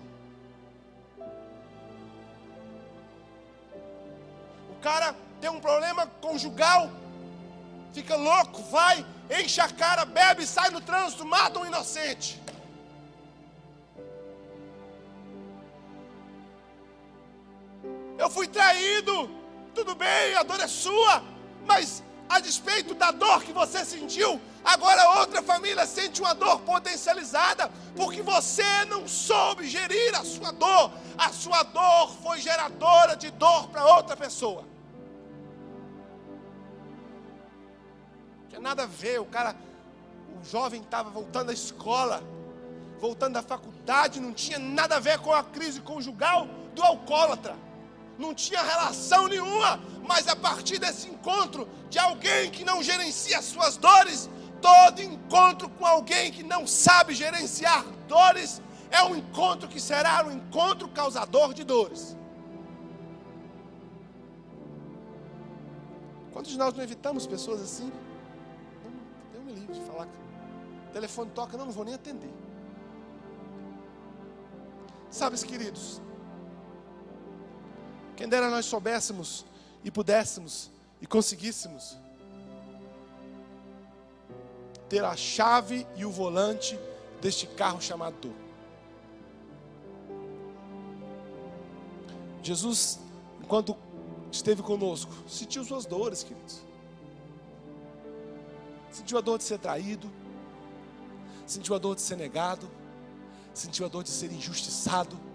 [4.69, 6.89] O cara tem um problema conjugal,
[7.93, 12.41] fica louco, vai, enche a cara, bebe, sai no trânsito, mata um inocente.
[18.23, 19.29] Eu fui traído,
[19.75, 21.21] tudo bem, a dor é sua,
[21.65, 27.69] mas a despeito da dor que você sentiu, agora outra família sente uma dor potencializada,
[27.97, 33.67] porque você não soube gerir a sua dor, a sua dor foi geradora de dor
[33.67, 34.63] para outra pessoa.
[38.47, 39.53] Tinha nada a ver, o cara,
[40.39, 42.23] o jovem estava voltando à escola,
[43.01, 47.53] voltando da faculdade, não tinha nada a ver com a crise conjugal do alcoólatra
[48.17, 53.77] não tinha relação nenhuma, mas a partir desse encontro de alguém que não gerencia suas
[53.77, 54.29] dores,
[54.61, 60.31] todo encontro com alguém que não sabe gerenciar dores é um encontro que será um
[60.31, 62.15] encontro causador de dores.
[66.31, 67.91] Quantos de nós não evitamos pessoas assim?
[69.33, 70.07] Eu me livre de falar.
[70.89, 72.31] O telefone toca, não, não vou nem atender.
[75.09, 76.01] Sabes, queridos,
[78.23, 79.45] quem dera nós soubéssemos
[79.83, 81.97] e pudéssemos e conseguíssemos
[84.87, 86.79] ter a chave e o volante
[87.19, 88.35] deste carro chamado dor.
[92.41, 92.97] Jesus,
[93.41, 93.75] enquanto
[94.31, 96.61] esteve conosco, sentiu suas dores, queridos.
[98.89, 100.09] Sentiu a dor de ser traído,
[101.45, 102.71] sentiu a dor de ser negado,
[103.53, 105.32] sentiu a dor de ser injustiçado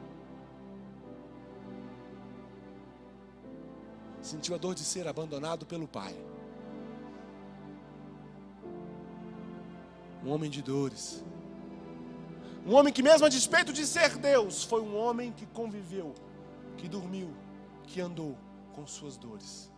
[4.29, 6.15] sentiu a dor de ser abandonado pelo pai.
[10.25, 11.25] Um homem de dores.
[12.67, 16.15] Um homem que, mesmo a despeito de ser Deus, foi um homem que conviveu,
[16.77, 17.31] que dormiu,
[17.85, 18.37] que andou
[18.75, 19.71] com suas dores.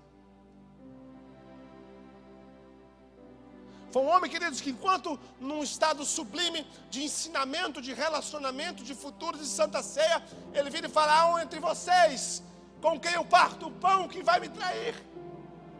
[3.92, 9.36] Foi um homem, queridos, que enquanto num estado sublime de ensinamento, de relacionamento, de futuro,
[9.38, 12.42] de santa ceia, ele vira e fala: há entre vocês
[12.80, 14.94] com quem eu parto o pão que vai me trair.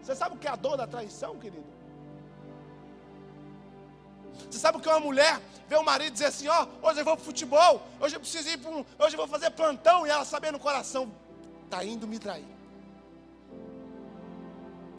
[0.02, 1.64] Você sabe o que é a dor da traição, querido?
[4.50, 7.00] Você sabe o que é uma mulher vê o marido dizer assim: Ó, oh, hoje
[7.00, 10.04] eu vou para futebol, hoje eu preciso ir para um, hoje eu vou fazer plantão,
[10.04, 11.08] e ela saber no coração:
[11.64, 12.52] está indo me trair.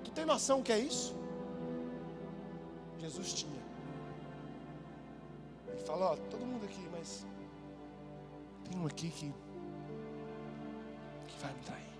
[0.06, 1.14] Tu tem noção o que é isso?
[3.00, 3.62] Jesus tinha.
[5.68, 7.26] Ele falou: Ó, todo mundo aqui, mas
[8.70, 9.34] tem um aqui que,
[11.28, 11.91] que vai me trair.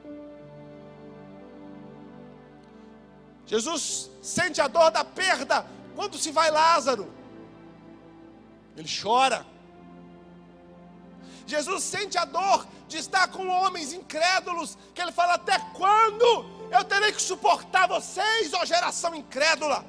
[3.46, 7.12] Jesus sente a dor da perda quando se vai Lázaro.
[8.78, 9.46] Ele chora.
[11.46, 16.84] Jesus sente a dor de estar com homens incrédulos, que ele fala: Até quando eu
[16.84, 19.86] terei que suportar vocês, ó geração incrédula?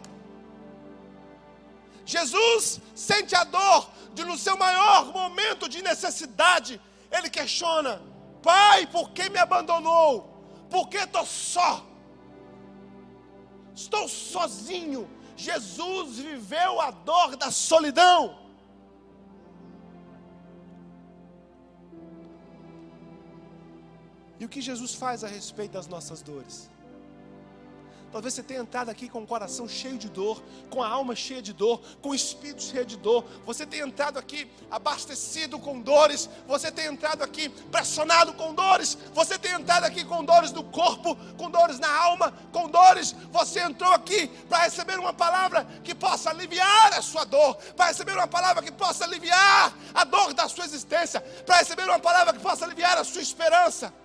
[2.04, 8.02] Jesus sente a dor de, no seu maior momento de necessidade, ele questiona:
[8.42, 10.28] Pai, por que me abandonou?
[10.68, 11.84] Por que estou só?
[13.74, 15.08] Estou sozinho.
[15.36, 18.38] Jesus viveu a dor da solidão.
[24.38, 26.68] E o que Jesus faz a respeito das nossas dores?
[28.12, 31.40] Talvez você tenha entrado aqui com o coração cheio de dor, com a alma cheia
[31.40, 33.24] de dor, com o espírito cheio de dor.
[33.46, 36.28] Você tenha entrado aqui abastecido com dores.
[36.46, 38.98] Você tenha entrado aqui pressionado com dores.
[39.14, 43.16] Você tenha entrado aqui com dores do corpo, com dores na alma, com dores.
[43.30, 48.12] Você entrou aqui para receber uma palavra que possa aliviar a sua dor, para receber
[48.12, 52.40] uma palavra que possa aliviar a dor da sua existência, para receber uma palavra que
[52.40, 54.01] possa aliviar a sua esperança.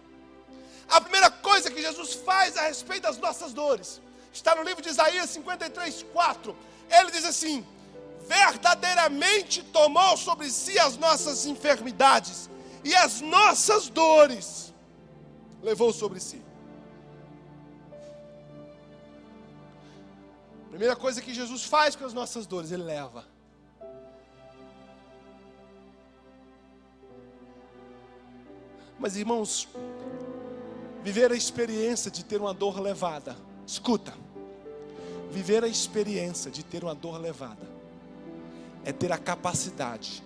[0.90, 4.90] A primeira coisa que Jesus faz a respeito das nossas dores está no livro de
[4.90, 6.56] Isaías 53, 4.
[6.90, 7.66] Ele diz assim:
[8.28, 12.50] verdadeiramente tomou sobre si as nossas enfermidades
[12.84, 14.74] e as nossas dores
[15.64, 16.42] levou sobre si.
[20.70, 23.26] Primeira coisa que Jesus faz com as nossas dores, ele leva.
[29.00, 29.68] Mas irmãos,
[31.04, 33.36] Viver a experiência de ter uma dor levada.
[33.66, 34.14] Escuta.
[35.32, 37.68] Viver a experiência de ter uma dor levada
[38.84, 40.24] é ter a capacidade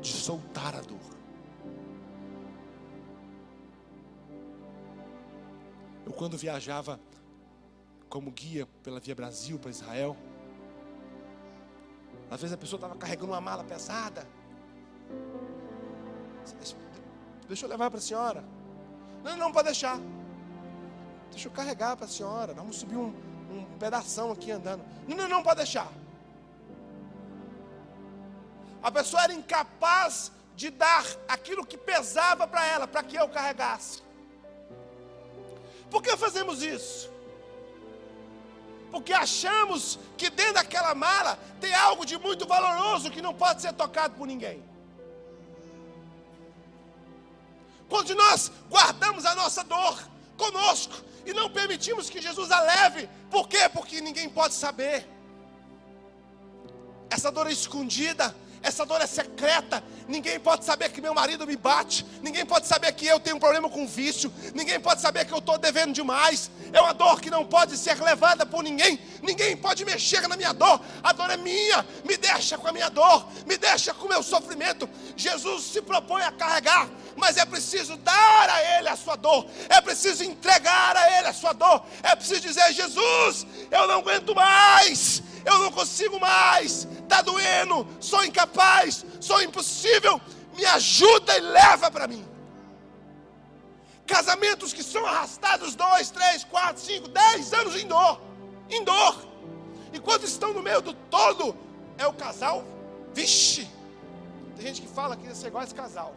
[0.00, 0.98] de soltar a dor.
[6.04, 6.98] Eu quando viajava
[8.08, 10.16] como guia pela Via Brasil para Israel,
[12.28, 14.26] às vezes a pessoa estava carregando uma mala pesada.
[17.46, 18.44] Deixa eu levar para a senhora.
[19.22, 19.98] Não, não, pode deixar.
[21.30, 22.52] Deixa eu carregar para a senhora.
[22.52, 23.14] Vamos subir um,
[23.50, 24.82] um pedação aqui andando.
[25.06, 25.88] Não, não, não, pode deixar.
[28.82, 34.02] A pessoa era incapaz de dar aquilo que pesava para ela, para que eu carregasse.
[35.90, 37.10] Por que fazemos isso?
[38.90, 43.72] Porque achamos que dentro daquela mala tem algo de muito valoroso que não pode ser
[43.72, 44.62] tocado por ninguém.
[47.92, 50.02] Quando nós guardamos a nossa dor
[50.38, 50.94] conosco
[51.26, 53.68] e não permitimos que Jesus a leve, por quê?
[53.70, 55.06] Porque ninguém pode saber.
[57.10, 59.82] Essa dor é escondida, essa dor é secreta.
[60.06, 62.06] Ninguém pode saber que meu marido me bate.
[62.22, 64.32] Ninguém pode saber que eu tenho um problema com vício.
[64.54, 66.50] Ninguém pode saber que eu estou devendo demais.
[66.72, 69.00] É uma dor que não pode ser levada por ninguém.
[69.20, 70.80] Ninguém pode mexer na minha dor.
[71.02, 71.84] A dor é minha.
[72.04, 73.26] Me deixa com a minha dor.
[73.46, 74.88] Me deixa com o meu sofrimento.
[75.16, 76.88] Jesus se propõe a carregar.
[77.16, 79.46] Mas é preciso dar a Ele a sua dor.
[79.68, 81.84] É preciso entregar a Ele a sua dor.
[82.02, 88.24] É preciso dizer: Jesus, eu não aguento mais eu não consigo mais, está doendo, sou
[88.24, 90.20] incapaz, sou impossível,
[90.56, 92.24] me ajuda e leva para mim.
[94.06, 98.20] Casamentos que são arrastados dois, três, quatro, cinco, dez anos em dor,
[98.68, 99.26] em dor.
[99.92, 101.56] Enquanto estão no meio do todo,
[101.98, 102.64] é o casal,
[103.12, 103.68] vixe.
[104.56, 106.14] Tem gente que fala que ia ser igual esse casal.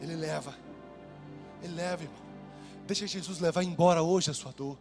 [0.00, 0.54] Ele leva,
[1.62, 2.23] ele leva, irmão.
[2.86, 4.76] Deixa Jesus levar embora hoje a sua dor.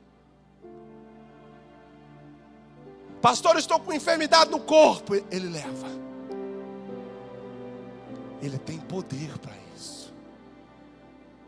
[3.21, 5.15] Pastor, estou com enfermidade no corpo.
[5.15, 5.87] Ele leva.
[8.41, 10.13] Ele tem poder para isso.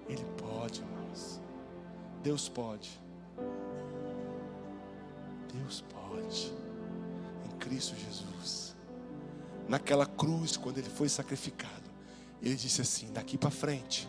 [0.08, 1.42] Ele pode, irmãos.
[2.24, 3.02] Deus pode.
[5.54, 6.54] Deus pode.
[7.46, 8.74] Em Cristo Jesus.
[9.68, 11.92] Naquela cruz, quando ele foi sacrificado,
[12.42, 14.08] ele disse assim: daqui para frente,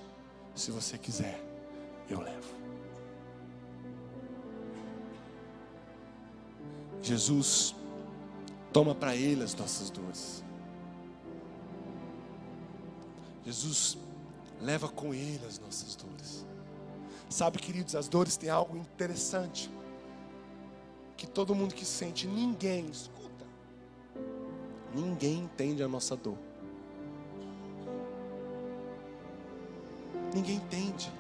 [0.55, 1.46] se você quiser
[2.09, 2.55] eu levo.
[7.03, 7.75] Jesus
[8.73, 10.45] toma para Ele as nossas dores.
[13.45, 13.97] Jesus
[14.61, 16.45] leva com Ele as nossas dores.
[17.29, 19.71] Sabe, queridos, as dores têm algo interessante
[21.17, 23.47] que todo mundo que sente, ninguém escuta,
[24.95, 26.37] ninguém entende a nossa dor.
[30.35, 31.11] Ninguém entende.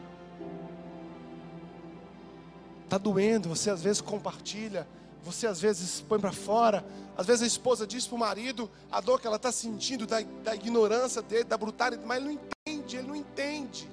[2.96, 4.88] Está doendo, você às vezes compartilha,
[5.22, 6.82] você às vezes põe para fora,
[7.14, 10.22] às vezes a esposa diz para o marido a dor que ela está sentindo, da,
[10.42, 13.86] da ignorância dele, da brutalidade, mas ele não entende, ele não entende.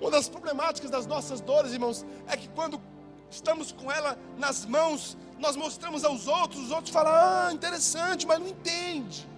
[0.00, 2.80] Uma das problemáticas das nossas dores, irmãos, é que quando
[3.28, 8.38] estamos com ela nas mãos, nós mostramos aos outros, os outros falam, ah, interessante, mas
[8.38, 9.28] não entende.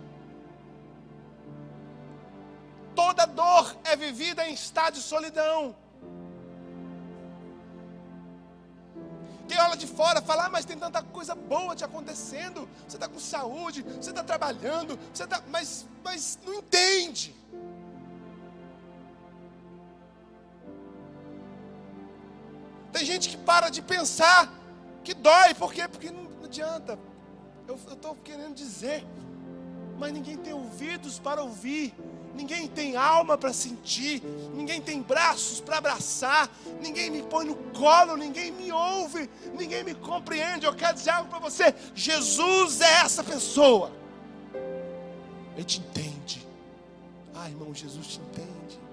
[2.95, 5.75] Toda dor é vivida em estado de solidão.
[9.49, 12.69] Quem olha de fora fala, ah, mas tem tanta coisa boa te acontecendo.
[12.87, 15.43] Você está com saúde, você está trabalhando, você está.
[15.49, 17.35] Mas, mas não entende.
[22.93, 24.51] Tem gente que para de pensar
[25.05, 25.87] que dói, por quê?
[25.87, 26.99] Porque não adianta.
[27.69, 29.07] Eu estou querendo dizer,
[29.99, 31.95] mas ninguém tem ouvidos para ouvir
[32.37, 34.23] ninguém tem alma para sentir,
[34.55, 39.29] ninguém tem braços para abraçar, ninguém me põe no colo, ninguém me ouve,
[39.59, 40.67] ninguém me compreende.
[40.67, 43.91] Eu quero dizer algo para você: Jesus é essa pessoa,
[45.55, 46.47] Ele te entende.
[47.35, 48.86] Ah, irmão, Jesus te entende.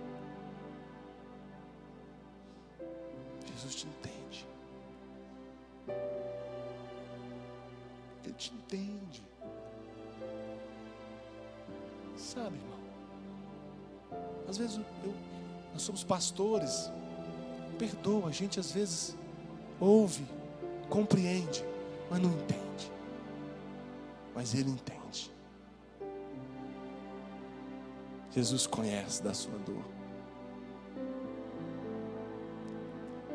[16.03, 16.91] Somos pastores.
[17.77, 19.15] Perdoa, a gente às vezes
[19.79, 20.25] ouve,
[20.89, 21.65] compreende,
[22.09, 22.91] mas não entende.
[24.35, 25.31] Mas Ele entende.
[28.31, 29.83] Jesus conhece da sua dor.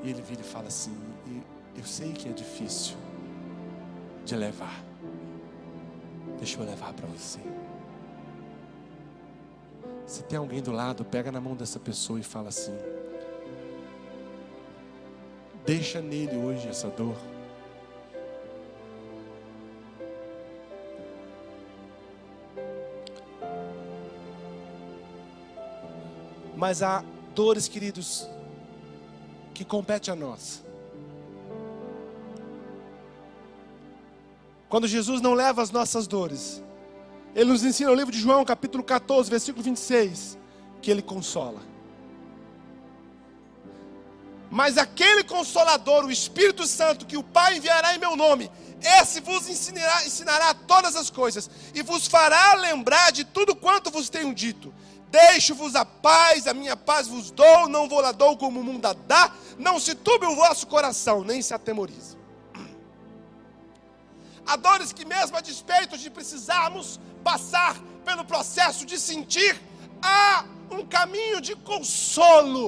[0.03, 0.97] E Ele vira e fala assim:
[1.77, 2.97] Eu sei que é difícil
[4.25, 4.85] de levar.
[6.39, 7.41] Deixa eu levar para você.
[10.09, 12.75] Se tem alguém do lado, pega na mão dessa pessoa e fala assim:
[15.67, 17.15] Deixa nele hoje essa dor.
[26.57, 27.05] Mas há
[27.35, 28.27] dores, queridos,
[29.53, 30.65] que compete a nós.
[34.71, 36.63] Quando Jesus não leva as nossas dores,
[37.35, 40.39] ele nos ensina no livro de João, capítulo 14, versículo 26,
[40.83, 41.61] que ele consola.
[44.51, 48.51] Mas aquele consolador, o Espírito Santo, que o Pai enviará em meu nome,
[48.81, 54.09] esse vos ensinará, ensinará todas as coisas e vos fará lembrar de tudo quanto vos
[54.09, 54.73] tenho dito.
[55.11, 58.87] Deixo-vos a paz, a minha paz vos dou, não vou lá dou como o mundo
[58.87, 59.33] a dá.
[59.59, 62.18] Não se turbe o vosso coração, nem se atemorize.
[64.49, 69.61] Há dores que, mesmo a despeito de precisarmos passar pelo processo de sentir,
[70.03, 72.67] há um caminho de consolo.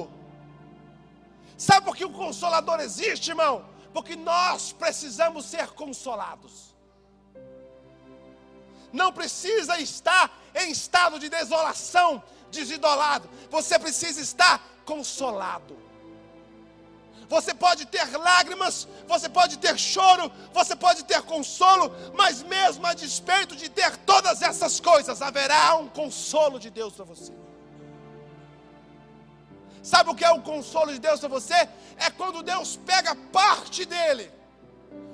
[1.57, 3.65] Sabe por que o consolador existe, irmão?
[3.95, 6.53] Porque nós precisamos ser consolados.
[8.93, 12.21] Não precisa estar em estado de desolação,
[12.51, 13.27] desidolado.
[13.49, 15.75] Você precisa estar consolado.
[17.31, 22.93] Você pode ter lágrimas, você pode ter choro, você pode ter consolo, mas mesmo a
[22.93, 27.31] despeito de ter todas essas coisas, haverá um consolo de Deus para você.
[29.81, 31.55] Sabe o que é o consolo de Deus para você?
[31.95, 34.29] É quando Deus pega parte dele,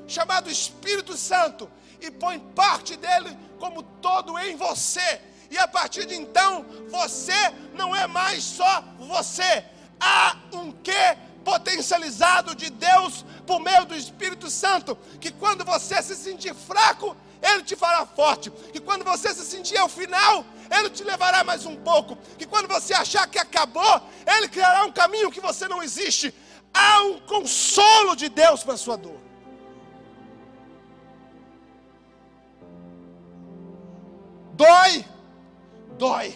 [0.08, 1.70] chamado Espírito Santo,
[2.02, 5.22] e põe parte dele como todo em você.
[5.52, 9.64] E a partir de então, você não é mais só você.
[10.00, 11.16] Há um quê
[11.48, 17.64] potencializado de Deus por meio do Espírito Santo, que quando você se sentir fraco, ele
[17.64, 21.78] te fará forte, que quando você se sentir ao final, ele te levará mais um
[21.78, 24.02] pouco, que quando você achar que acabou,
[24.36, 26.34] ele criará um caminho que você não existe.
[26.74, 29.22] Há um consolo de Deus para a sua dor.
[34.54, 35.06] Dói,
[35.98, 36.36] dói,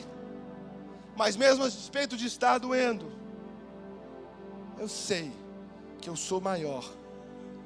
[1.18, 3.20] mas mesmo a despeito de estar doendo,
[4.82, 5.32] eu sei
[6.01, 6.84] que eu sou maior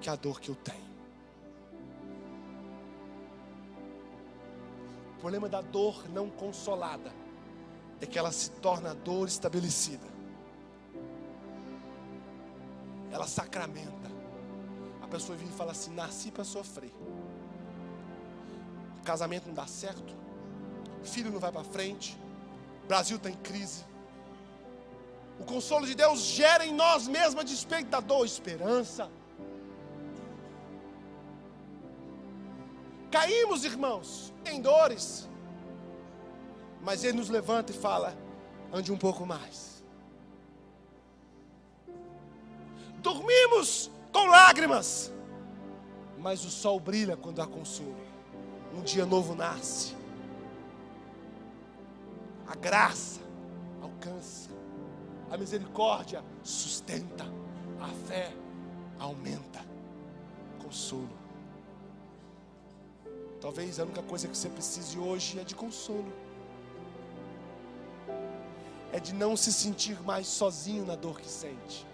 [0.02, 0.84] que a dor que eu tenho.
[5.16, 7.14] O problema da dor não consolada
[8.02, 10.06] é que ela se torna dor estabelecida.
[13.10, 14.12] Ela sacramenta.
[15.02, 16.92] a pessoa vem e fala assim: nasci para sofrer.
[19.00, 20.14] O casamento não dá certo,
[21.02, 22.18] filho não vai para frente,
[22.84, 23.86] o Brasil está em crise.
[25.40, 29.10] O consolo de Deus gera em nós mesmos a despeito da dor, esperança.
[33.12, 35.30] Caímos, irmãos, em dores,
[36.82, 38.16] mas Ele nos levanta e fala:
[38.72, 39.84] ande um pouco mais.
[42.98, 45.12] Dormimos com lágrimas,
[46.18, 47.96] mas o sol brilha quando há consolo.
[48.74, 49.96] Um dia novo nasce.
[52.48, 53.22] A graça
[53.82, 54.50] alcança,
[55.32, 57.26] a misericórdia sustenta,
[57.80, 58.34] a fé
[59.00, 59.64] aumenta.
[60.62, 61.10] Consolo.
[63.40, 66.12] Talvez a única coisa que você precise hoje é de consolo.
[68.92, 71.86] É de não se sentir mais sozinho na dor que sente.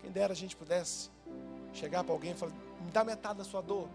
[0.00, 1.10] Quem dera a gente pudesse
[1.72, 3.88] chegar para alguém e falar: me dá metade da sua dor.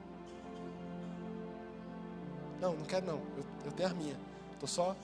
[2.60, 3.18] Não, não quero não.
[3.38, 4.18] Eu, eu tenho a minha.
[4.54, 4.96] Estou só.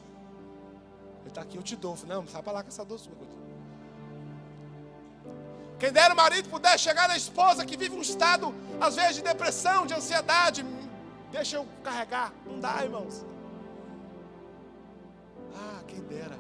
[1.22, 1.98] Ele está aqui, eu te dou.
[2.08, 3.14] Não, sai para lá com essa dor sua.
[5.80, 9.24] Quem dera o marido puder chegar na esposa que vive um estado, às vezes, de
[9.24, 10.64] depressão, de ansiedade.
[11.32, 12.32] Deixa eu carregar.
[12.46, 13.26] Não dá, irmãos.
[15.56, 16.38] Ah, quem dera.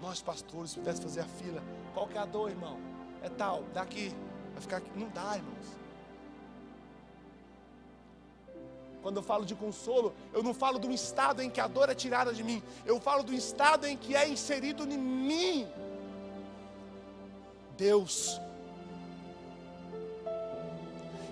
[0.00, 1.62] Nós, pastores, pudéssemos fazer a fila.
[1.92, 2.78] Qual que é a dor, irmão?
[3.20, 4.14] É tal, daqui.
[4.52, 4.90] Vai ficar aqui.
[4.94, 5.77] Não dá, irmãos.
[9.02, 11.94] Quando eu falo de consolo, eu não falo um estado em que a dor é
[11.94, 12.62] tirada de mim.
[12.84, 15.68] Eu falo do estado em que é inserido em mim.
[17.76, 18.40] Deus.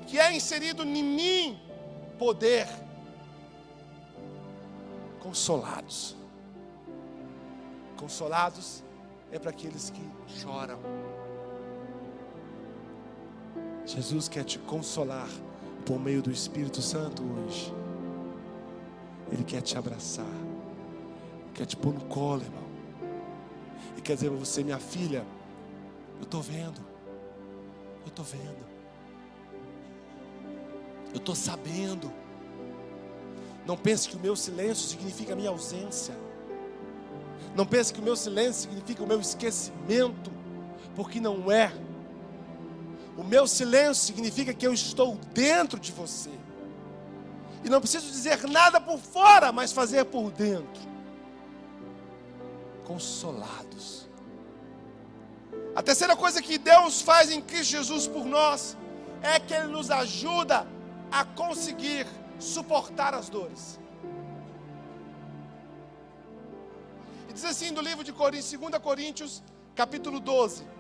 [0.07, 1.61] Que é inserido em mim
[2.19, 2.69] poder.
[5.21, 6.15] Consolados.
[7.97, 8.85] Consolados
[9.33, 10.03] é para aqueles que
[10.41, 10.79] choram.
[13.85, 15.29] Jesus quer te consolar
[15.87, 17.73] por meio do Espírito Santo hoje.
[19.31, 20.27] Ele quer te abraçar,
[21.55, 22.67] quer te pôr no colo, irmão.
[23.97, 25.25] E quer dizer para você, minha filha,
[26.19, 26.81] eu estou vendo,
[28.03, 28.67] eu estou vendo,
[31.13, 32.13] eu estou sabendo.
[33.65, 36.15] Não pense que o meu silêncio significa a minha ausência.
[37.55, 40.33] Não pense que o meu silêncio significa o meu esquecimento,
[40.97, 41.73] porque não é.
[43.17, 46.31] O meu silêncio significa que eu estou dentro de você.
[47.65, 50.83] E não preciso dizer nada por fora, mas fazer por dentro.
[52.85, 54.07] Consolados.
[55.75, 58.77] A terceira coisa que Deus faz em Cristo Jesus por nós
[59.23, 60.67] é que Ele nos ajuda
[61.11, 62.07] a conseguir
[62.39, 63.79] suportar as dores.
[67.29, 69.43] E diz assim no livro de Coríntios, 2 Coríntios,
[69.75, 70.76] capítulo 12.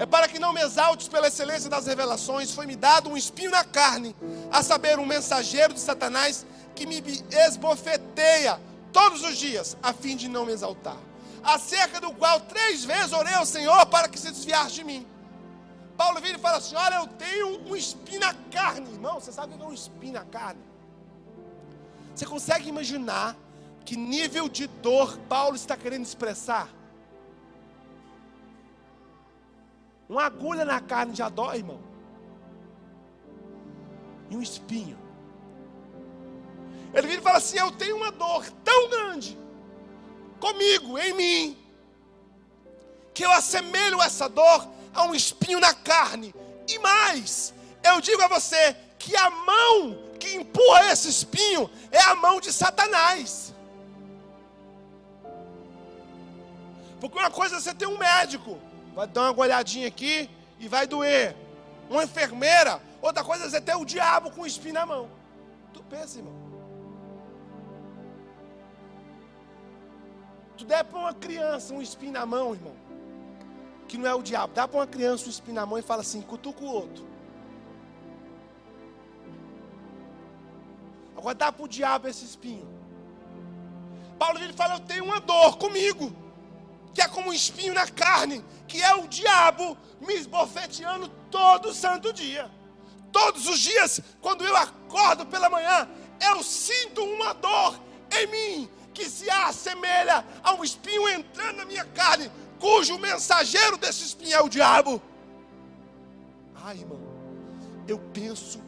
[0.00, 3.62] É para que não me exaltes pela excelência das revelações, foi-me dado um espinho na
[3.62, 4.16] carne,
[4.50, 8.58] a saber, um mensageiro de Satanás que me esbofeteia
[8.94, 10.96] todos os dias, a fim de não me exaltar.
[11.44, 15.06] Acerca do qual três vezes orei ao Senhor para que se desviasse de mim.
[15.98, 19.20] Paulo vira e fala assim: Olha, eu tenho um espinho na carne, irmão.
[19.20, 20.62] Você sabe o que é um espinho na carne?
[22.14, 23.36] Você consegue imaginar
[23.84, 26.79] que nível de dor Paulo está querendo expressar?
[30.10, 31.80] Uma agulha na carne já dói, irmão.
[34.28, 34.98] E um espinho.
[36.92, 39.38] Ele vira e fala assim: Eu tenho uma dor tão grande
[40.40, 41.58] comigo, em mim,
[43.14, 46.34] que eu assemelho essa dor a um espinho na carne.
[46.66, 47.54] E mais,
[47.84, 52.52] eu digo a você que a mão que empurra esse espinho é a mão de
[52.52, 53.54] Satanás.
[57.00, 58.58] Porque uma coisa é você ter um médico
[58.94, 60.28] vai dar uma olhadinha aqui
[60.58, 61.36] e vai doer.
[61.88, 65.08] Uma enfermeira, outra coisa é ter o diabo com o espinho na mão.
[65.72, 66.34] Tu pensa, irmão.
[70.56, 72.74] Tu der para uma criança um espinho na mão, irmão,
[73.88, 76.02] que não é o diabo, dá para uma criança um espinho na mão e fala
[76.02, 77.08] assim, cutuca o outro.
[81.16, 82.68] Agora dá para o diabo esse espinho.
[84.18, 86.12] Paulo ele fala, eu tenho uma dor comigo
[86.94, 92.12] que é como um espinho na carne, que é o diabo me esbofeteando todo santo
[92.12, 92.50] dia.
[93.12, 95.88] Todos os dias, quando eu acordo pela manhã,
[96.20, 97.78] eu sinto uma dor
[98.12, 104.04] em mim que se assemelha a um espinho entrando na minha carne, cujo mensageiro desse
[104.04, 105.00] espinho é o diabo.
[106.54, 107.00] Ai, irmão,
[107.88, 108.60] eu penso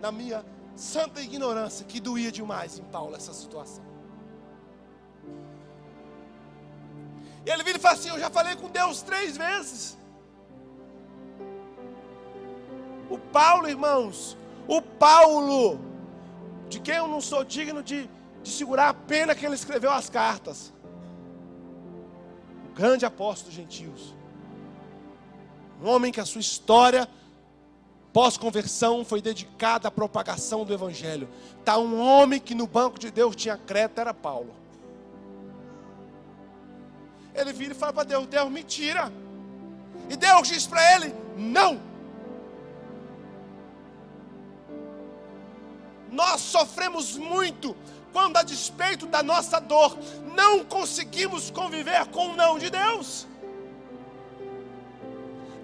[0.00, 0.44] na minha
[0.74, 3.83] santa ignorância que doía demais em Paulo essa situação.
[7.50, 9.98] Ele vira e fala assim: Eu já falei com Deus três vezes.
[13.10, 14.36] O Paulo, irmãos,
[14.66, 15.78] o Paulo,
[16.68, 18.08] de quem eu não sou digno de,
[18.42, 20.72] de segurar a pena que ele escreveu as cartas.
[22.70, 24.14] O grande apóstolo dos gentios.
[25.82, 27.08] Um homem que a sua história
[28.12, 31.28] pós-conversão foi dedicada à propagação do Evangelho.
[31.58, 34.54] Está um homem que no banco de Deus tinha crédito, era Paulo.
[37.34, 39.12] Ele vira e fala para Deus: Deus, me tira.
[40.08, 41.80] E Deus diz para ele: Não.
[46.10, 47.76] Nós sofremos muito
[48.12, 49.98] quando, a despeito da nossa dor,
[50.36, 53.26] não conseguimos conviver com o não de Deus.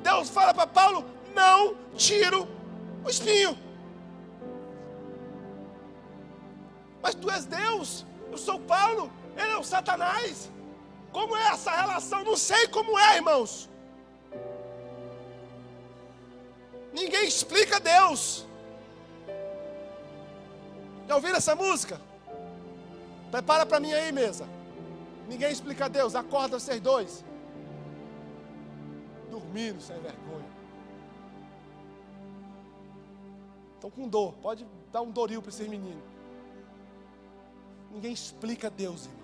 [0.03, 1.05] Deus fala para Paulo:
[1.35, 2.49] Não tiro
[3.05, 3.57] o espinho.
[7.03, 10.51] Mas tu és Deus, eu sou Paulo, ele é o Satanás.
[11.13, 12.23] Como é essa relação?
[12.25, 13.69] Não sei como é, irmãos.
[16.93, 18.47] Ninguém explica Deus.
[21.07, 22.01] Já ouviram essa música?
[23.31, 24.47] Prepara para mim aí, mesa.
[25.29, 26.15] Ninguém explica Deus.
[26.15, 27.25] Acorda vocês dois.
[29.31, 30.51] Dormindo sem vergonha.
[33.75, 34.35] Estão com dor.
[34.35, 36.03] Pode dar um doril para esses meninos.
[37.91, 39.20] Ninguém explica Deus, irmão.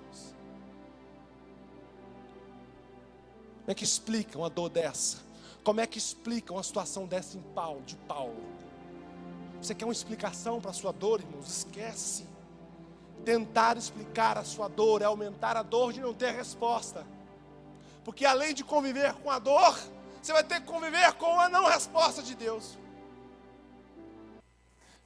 [3.67, 5.19] Como é que explica uma dor dessa?
[5.65, 8.41] Como é que explica uma situação dessa em Paulo, de Paulo?
[9.61, 11.49] Você quer uma explicação para a sua dor, irmãos?
[11.49, 12.29] Esquece.
[13.25, 17.05] Tentar explicar a sua dor é aumentar a dor de não ter resposta.
[18.05, 19.77] Porque além de conviver com a dor,
[20.23, 22.79] você vai ter que conviver com a não resposta de Deus.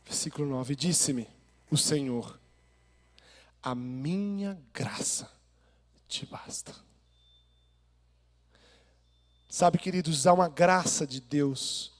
[0.05, 1.27] Versículo 9: Disse-me
[1.71, 2.39] o Senhor:
[3.63, 5.33] A minha graça
[6.07, 6.90] te basta.
[9.51, 11.93] Sabe, queridos, há uma graça de Deus,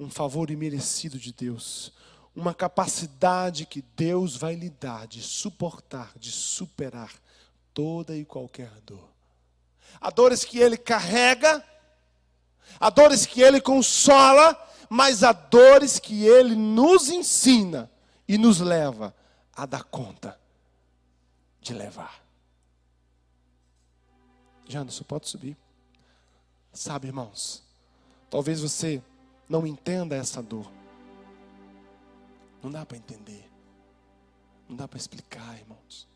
[0.00, 1.92] um favor imerecido de Deus,
[2.34, 7.12] uma capacidade que Deus vai lhe dar de suportar, de superar
[7.74, 9.10] toda e qualquer dor.
[10.00, 11.62] Há dores que Ele carrega,
[12.80, 17.90] há dores que Ele consola, mas há dores que Ele nos ensina
[18.26, 19.14] e nos leva
[19.54, 20.40] a dar conta
[21.60, 22.24] de levar.
[24.66, 25.65] Janderson, pode subir.
[26.76, 27.62] Sabe, irmãos,
[28.28, 29.02] talvez você
[29.48, 30.70] não entenda essa dor.
[32.62, 33.50] Não dá para entender.
[34.68, 36.06] Não dá para explicar, irmãos.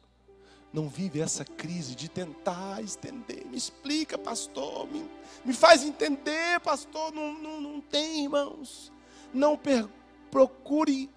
[0.70, 3.46] Não vive essa crise de tentar estender.
[3.46, 4.86] Me explica, pastor.
[4.86, 5.10] Me,
[5.46, 7.10] me faz entender, pastor.
[7.10, 8.92] Não, não, não tem, irmãos.
[9.32, 9.88] Não per,
[10.30, 11.08] procure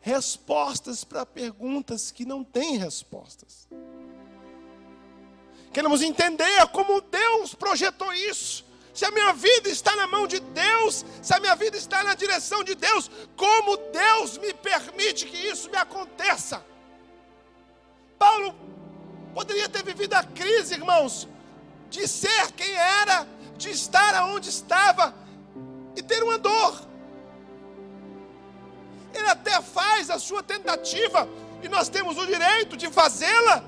[0.00, 3.66] respostas para perguntas que não têm respostas.
[5.72, 11.04] Queremos entender como Deus projetou isso se a minha vida está na mão de Deus,
[11.22, 15.70] se a minha vida está na direção de Deus, como Deus me permite que isso
[15.70, 16.62] me aconteça?
[18.18, 18.54] Paulo
[19.34, 21.26] poderia ter vivido a crise, irmãos,
[21.88, 23.26] de ser quem era,
[23.56, 25.14] de estar aonde estava
[25.96, 26.80] e ter uma dor.
[29.14, 31.28] Ele até faz a sua tentativa,
[31.62, 33.64] e nós temos o direito de fazê-la,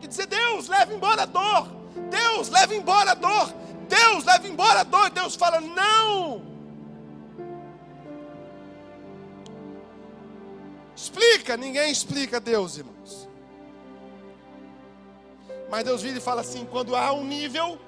[0.00, 1.68] de dizer: Deus, leve embora a dor,
[2.10, 3.52] Deus, leve embora a dor.
[3.88, 5.10] Deus leva embora a dor.
[5.10, 6.42] Deus fala: não.
[10.94, 13.28] Explica, ninguém explica Deus, irmãos.
[15.70, 17.78] Mas Deus vira e fala assim: quando há um nível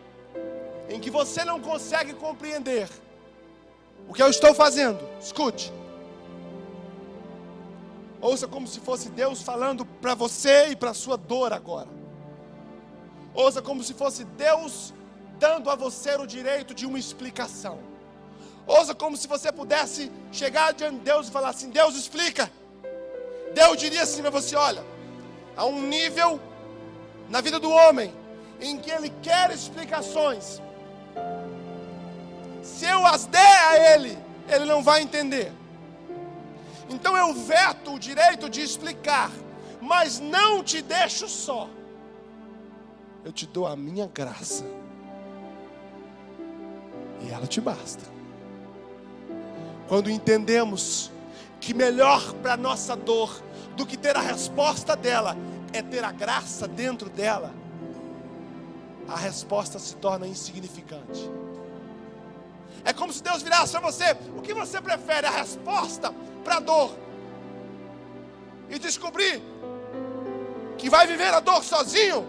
[0.88, 2.88] em que você não consegue compreender
[4.09, 5.72] o que eu estou fazendo, escute.
[8.20, 11.88] Ouça como se fosse Deus falando para você e para a sua dor agora.
[13.32, 14.92] Ouça como se fosse Deus
[15.41, 17.78] dando a você o direito de uma explicação.
[18.66, 22.53] Ouça como se você pudesse chegar diante de Deus e falar assim: Deus explica.
[23.55, 24.84] Deus diria assim para você: olha,
[25.57, 26.38] há um nível
[27.28, 28.14] na vida do homem
[28.61, 30.61] em que ele quer explicações.
[32.62, 35.51] Se eu as der a ele, ele não vai entender.
[36.88, 39.30] Então eu veto o direito de explicar,
[39.80, 41.68] mas não te deixo só.
[43.24, 44.79] Eu te dou a minha graça
[47.20, 48.04] e ela te basta.
[49.88, 51.10] Quando entendemos
[51.60, 53.42] que melhor para nossa dor
[53.76, 55.36] do que ter a resposta dela
[55.72, 57.52] é ter a graça dentro dela,
[59.08, 61.30] a resposta se torna insignificante.
[62.84, 65.26] É como se Deus virasse para você: o que você prefere?
[65.26, 66.14] A resposta
[66.44, 66.96] para a dor
[68.70, 69.42] e descobrir
[70.78, 72.24] que vai viver a dor sozinho,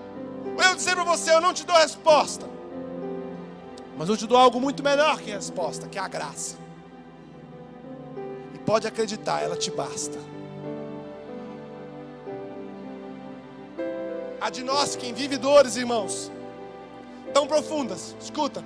[0.58, 2.51] Eu dizer para você, eu não te dou resposta.
[4.02, 6.58] Mas eu te dou algo muito melhor que a resposta, que é a graça.
[8.52, 10.18] E pode acreditar, ela te basta.
[14.42, 16.32] A de nós, quem vive dores, irmãos,
[17.32, 18.16] tão profundas.
[18.20, 18.64] Escuta,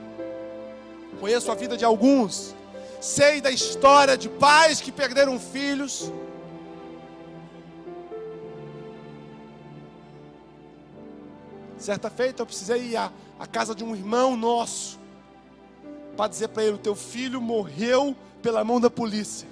[1.19, 2.55] conheço a vida de alguns,
[3.01, 6.13] sei da história de pais que perderam filhos.
[11.77, 15.03] Certa feita eu precisei ir à, à casa de um irmão nosso
[16.15, 19.47] para dizer para ele: o teu filho morreu pela mão da polícia.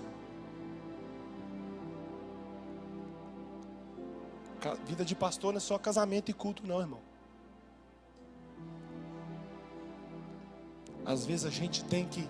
[4.86, 7.00] Vida de pastor não é só casamento e culto, não, irmão.
[11.06, 12.28] Às vezes a gente tem que,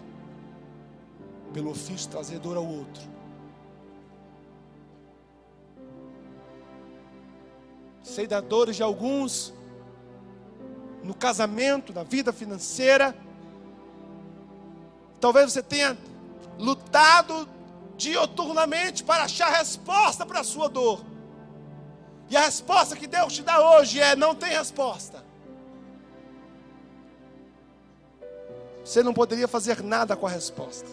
[1.54, 3.04] pelo ofício, trazer dor ao outro.
[8.02, 9.54] Sei da dores de alguns
[11.04, 13.16] no casamento, na vida financeira.
[15.24, 15.98] Talvez você tenha
[16.60, 17.48] lutado
[17.96, 21.02] dioturnamente para achar resposta para a sua dor.
[22.30, 25.24] E a resposta que Deus te dá hoje é: não tem resposta.
[28.84, 30.90] Você não poderia fazer nada com a resposta.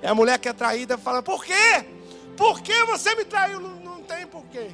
[0.00, 1.84] É a mulher que é traída fala: Por quê?
[2.36, 3.58] Por que você me traiu?
[3.58, 4.70] Não, não tem porquê.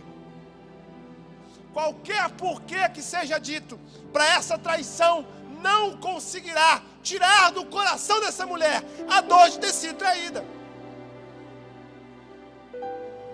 [1.73, 3.81] Qualquer porquê que seja dito
[4.12, 5.27] para essa traição
[5.65, 10.45] não conseguirá tirar do coração dessa mulher a dor de ter sido traída.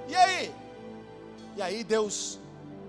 [0.08, 0.54] E aí?
[1.56, 2.38] E aí Deus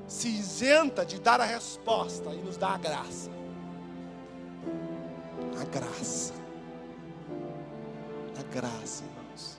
[0.08, 3.32] se isenta de dar a resposta e nos dá a graça.
[5.60, 6.34] A graça.
[8.39, 9.58] A graça, irmãos.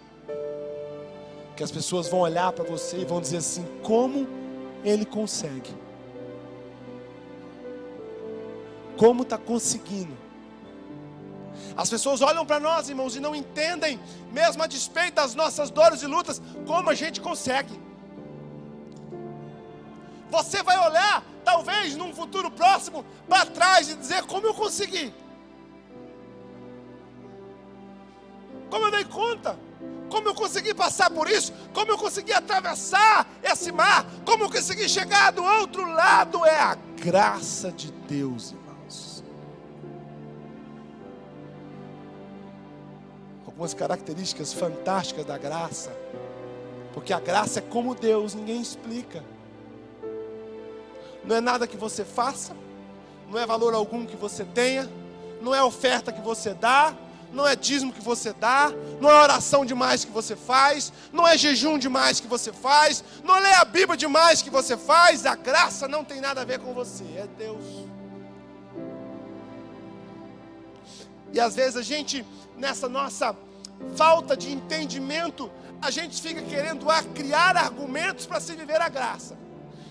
[1.57, 4.29] Que as pessoas vão olhar para você e vão dizer assim: como
[4.85, 5.82] ele consegue?
[9.03, 10.17] Como está conseguindo?
[11.77, 13.99] As pessoas olham para nós, irmãos, e não entendem,
[14.31, 17.77] mesmo a despeito das nossas dores e lutas, como a gente consegue.
[20.31, 25.13] Você vai olhar, talvez num futuro próximo, para trás e dizer: Como eu consegui?
[28.71, 29.59] Como eu dei conta?
[30.09, 31.53] Como eu consegui passar por isso?
[31.75, 34.07] Como eu consegui atravessar esse mar?
[34.25, 36.47] Como eu consegui chegar do outro lado?
[36.47, 38.55] É a graça de Deus,
[43.53, 45.93] algumas características fantásticas da graça.
[46.93, 49.23] Porque a graça é como Deus, ninguém explica.
[51.25, 52.57] Não é nada que você faça,
[53.31, 54.91] não é valor algum que você tenha,
[55.41, 56.95] não é oferta que você dá,
[57.33, 61.39] não é dízimo que você dá, não é oração demais que você faz, não é
[61.39, 65.87] jejum demais que você faz, não é a Bíblia demais que você faz, a graça
[65.87, 67.82] não tem nada a ver com você, é Deus.
[71.33, 72.25] E às vezes a gente,
[72.57, 73.37] nessa nossa
[73.97, 79.37] falta de entendimento, a gente fica querendo criar argumentos para se viver a graça.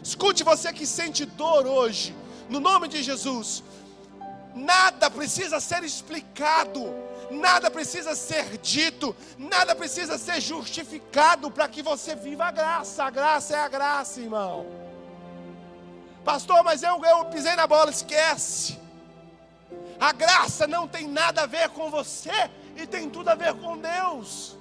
[0.04, 2.16] Escute você que sente dor hoje,
[2.50, 3.64] no nome de Jesus.
[4.56, 6.94] Nada precisa ser explicado,
[7.30, 13.04] nada precisa ser dito, nada precisa ser justificado para que você viva a graça.
[13.04, 14.66] A graça é a graça, irmão.
[16.24, 18.81] Pastor, mas eu, eu pisei na bola, esquece.
[20.02, 23.78] A graça não tem nada a ver com você, e tem tudo a ver com
[23.78, 24.58] Deus.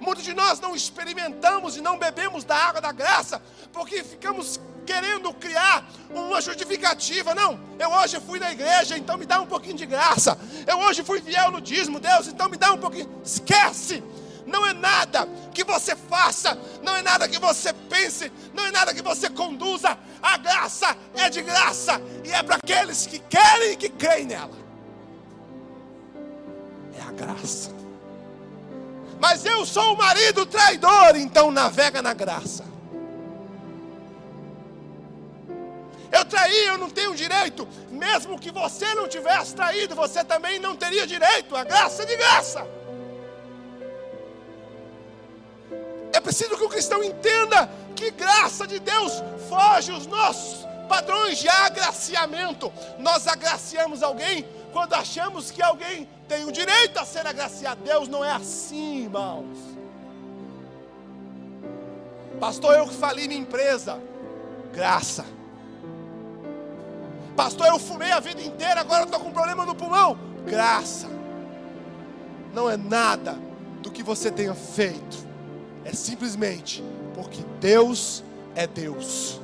[0.00, 3.40] Muitos de nós não experimentamos e não bebemos da água da graça,
[3.72, 7.36] porque ficamos querendo criar uma justificativa.
[7.36, 10.36] Não, eu hoje fui na igreja, então me dá um pouquinho de graça.
[10.66, 13.08] Eu hoje fui fiel no dízimo, Deus, então me dá um pouquinho.
[13.24, 14.02] Esquece!
[14.46, 18.94] Não é nada que você faça, não é nada que você pense, não é nada
[18.94, 19.98] que você conduza.
[20.22, 24.66] A graça é de graça e é para aqueles que querem e que creem nela
[27.08, 27.70] a graça.
[29.18, 32.64] Mas eu sou o marido traidor, então navega na graça.
[36.12, 37.66] Eu traí, eu não tenho direito.
[37.90, 41.56] Mesmo que você não tivesse traído, você também não teria direito.
[41.56, 42.66] A graça é de graça.
[46.26, 52.72] Preciso que o cristão entenda que graça de Deus foge os nossos padrões de agraciamento.
[52.98, 57.80] Nós agraciamos alguém quando achamos que alguém tem o direito a ser agraciado.
[57.84, 59.56] Deus não é assim, irmãos.
[62.40, 64.00] Pastor, eu falei minha empresa.
[64.72, 65.24] Graça.
[67.36, 70.18] Pastor, eu fumei a vida inteira, agora estou com problema no pulmão.
[70.44, 71.08] Graça.
[72.52, 73.38] Não é nada
[73.80, 75.25] do que você tenha feito.
[75.86, 76.82] É simplesmente
[77.14, 78.24] porque Deus
[78.56, 79.40] é Deus.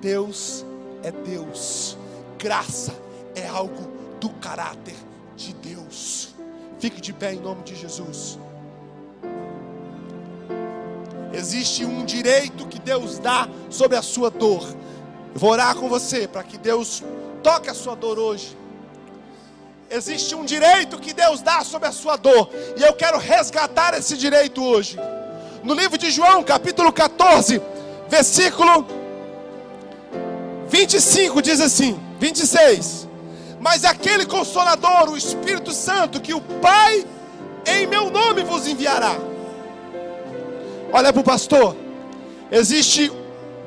[0.00, 0.66] Deus
[1.04, 1.96] é Deus.
[2.36, 2.92] Graça
[3.36, 3.88] é algo
[4.20, 4.96] do caráter
[5.36, 6.34] de Deus.
[6.80, 8.36] Fique de pé em nome de Jesus.
[11.32, 14.66] Existe um direito que Deus dá sobre a sua dor.
[15.32, 17.00] Eu vou orar com você para que Deus
[17.44, 18.56] toque a sua dor hoje.
[19.88, 24.16] Existe um direito que Deus dá sobre a sua dor, e eu quero resgatar esse
[24.16, 24.98] direito hoje.
[25.64, 27.60] No livro de João, capítulo 14,
[28.06, 28.86] versículo
[30.68, 33.08] 25 diz assim: 26.
[33.58, 37.06] Mas aquele consolador, o Espírito Santo, que o Pai
[37.64, 39.16] em meu nome vos enviará.
[40.92, 41.74] Olha para o pastor.
[42.50, 43.10] Existe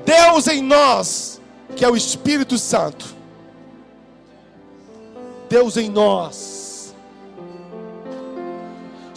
[0.05, 1.41] Deus em nós,
[1.75, 3.07] que é o Espírito Santo.
[5.49, 6.56] Deus em nós.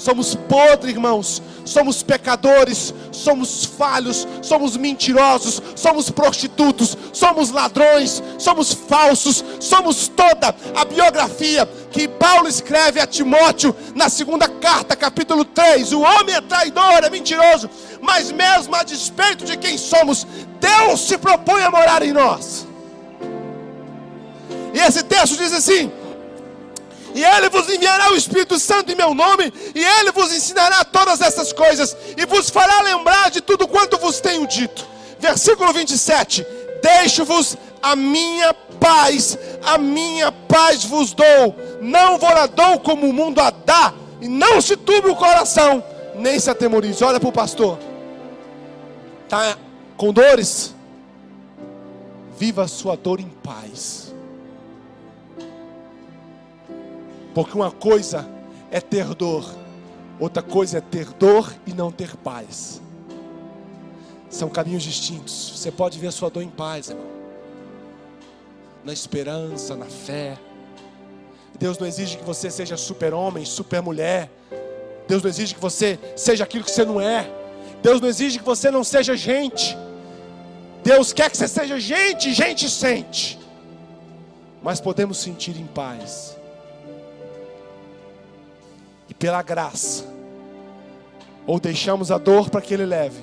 [0.01, 1.43] Somos podres, irmãos.
[1.63, 10.85] Somos pecadores, somos falhos, somos mentirosos, somos prostitutos, somos ladrões, somos falsos, somos toda a
[10.87, 15.93] biografia que Paulo escreve a Timóteo na segunda carta, capítulo 3.
[15.93, 17.69] O homem é traidor, é mentiroso,
[18.01, 20.27] mas mesmo a despeito de quem somos,
[20.59, 22.67] Deus se propõe a morar em nós.
[24.73, 25.93] E esse texto diz assim:
[27.15, 31.21] e Ele vos enviará o Espírito Santo em meu nome, e Ele vos ensinará todas
[31.21, 34.87] essas coisas, e vos fará lembrar de tudo quanto vos tenho dito.
[35.19, 36.47] Versículo 27:
[36.83, 43.13] Deixo-vos a minha paz, a minha paz vos dou, não vou lá dou como o
[43.13, 45.83] mundo a dá, e não se turbe o coração,
[46.15, 47.05] nem se atemorize.
[47.05, 47.79] Olha para o pastor,
[49.25, 49.57] está
[49.97, 50.75] com dores?
[52.39, 54.10] Viva a sua dor em paz.
[57.41, 58.29] Porque uma coisa
[58.71, 59.51] é ter dor,
[60.19, 62.83] outra coisa é ter dor e não ter paz.
[64.29, 65.55] São caminhos distintos.
[65.57, 67.07] Você pode ver a sua dor em paz, irmão.
[68.85, 70.37] Na esperança, na fé.
[71.59, 74.31] Deus não exige que você seja super-homem, super-mulher.
[75.09, 77.27] Deus não exige que você seja aquilo que você não é.
[77.83, 79.79] Deus não exige que você não seja gente.
[80.85, 83.41] Deus quer que você seja gente, gente sente.
[84.63, 86.39] Mas podemos sentir em paz
[89.21, 90.07] pela graça,
[91.47, 93.21] ou deixamos a dor para que Ele leve,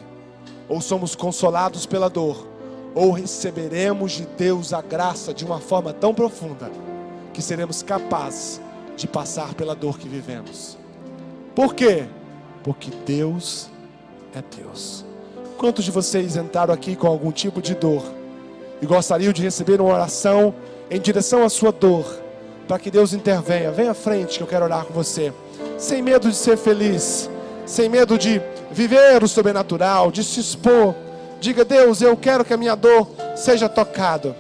[0.70, 2.48] ou somos consolados pela dor,
[2.94, 6.72] ou receberemos de Deus a graça de uma forma tão profunda
[7.34, 8.62] que seremos capazes
[8.96, 10.78] de passar pela dor que vivemos.
[11.56, 12.06] Por quê?
[12.64, 13.68] Porque Deus
[14.36, 15.04] é Deus.
[15.58, 18.04] Quantos de vocês entraram aqui com algum tipo de dor
[18.80, 20.54] e gostariam de receber uma oração
[20.92, 22.06] em direção à sua dor,
[22.68, 23.72] para que Deus intervenha?
[23.72, 25.34] Vem à frente que eu quero orar com você
[25.78, 27.30] sem medo de ser feliz,
[27.66, 30.96] sem medo de viver o sobrenatural, de se expor.
[31.40, 34.36] Diga, Deus, eu quero que a minha dor seja tocada.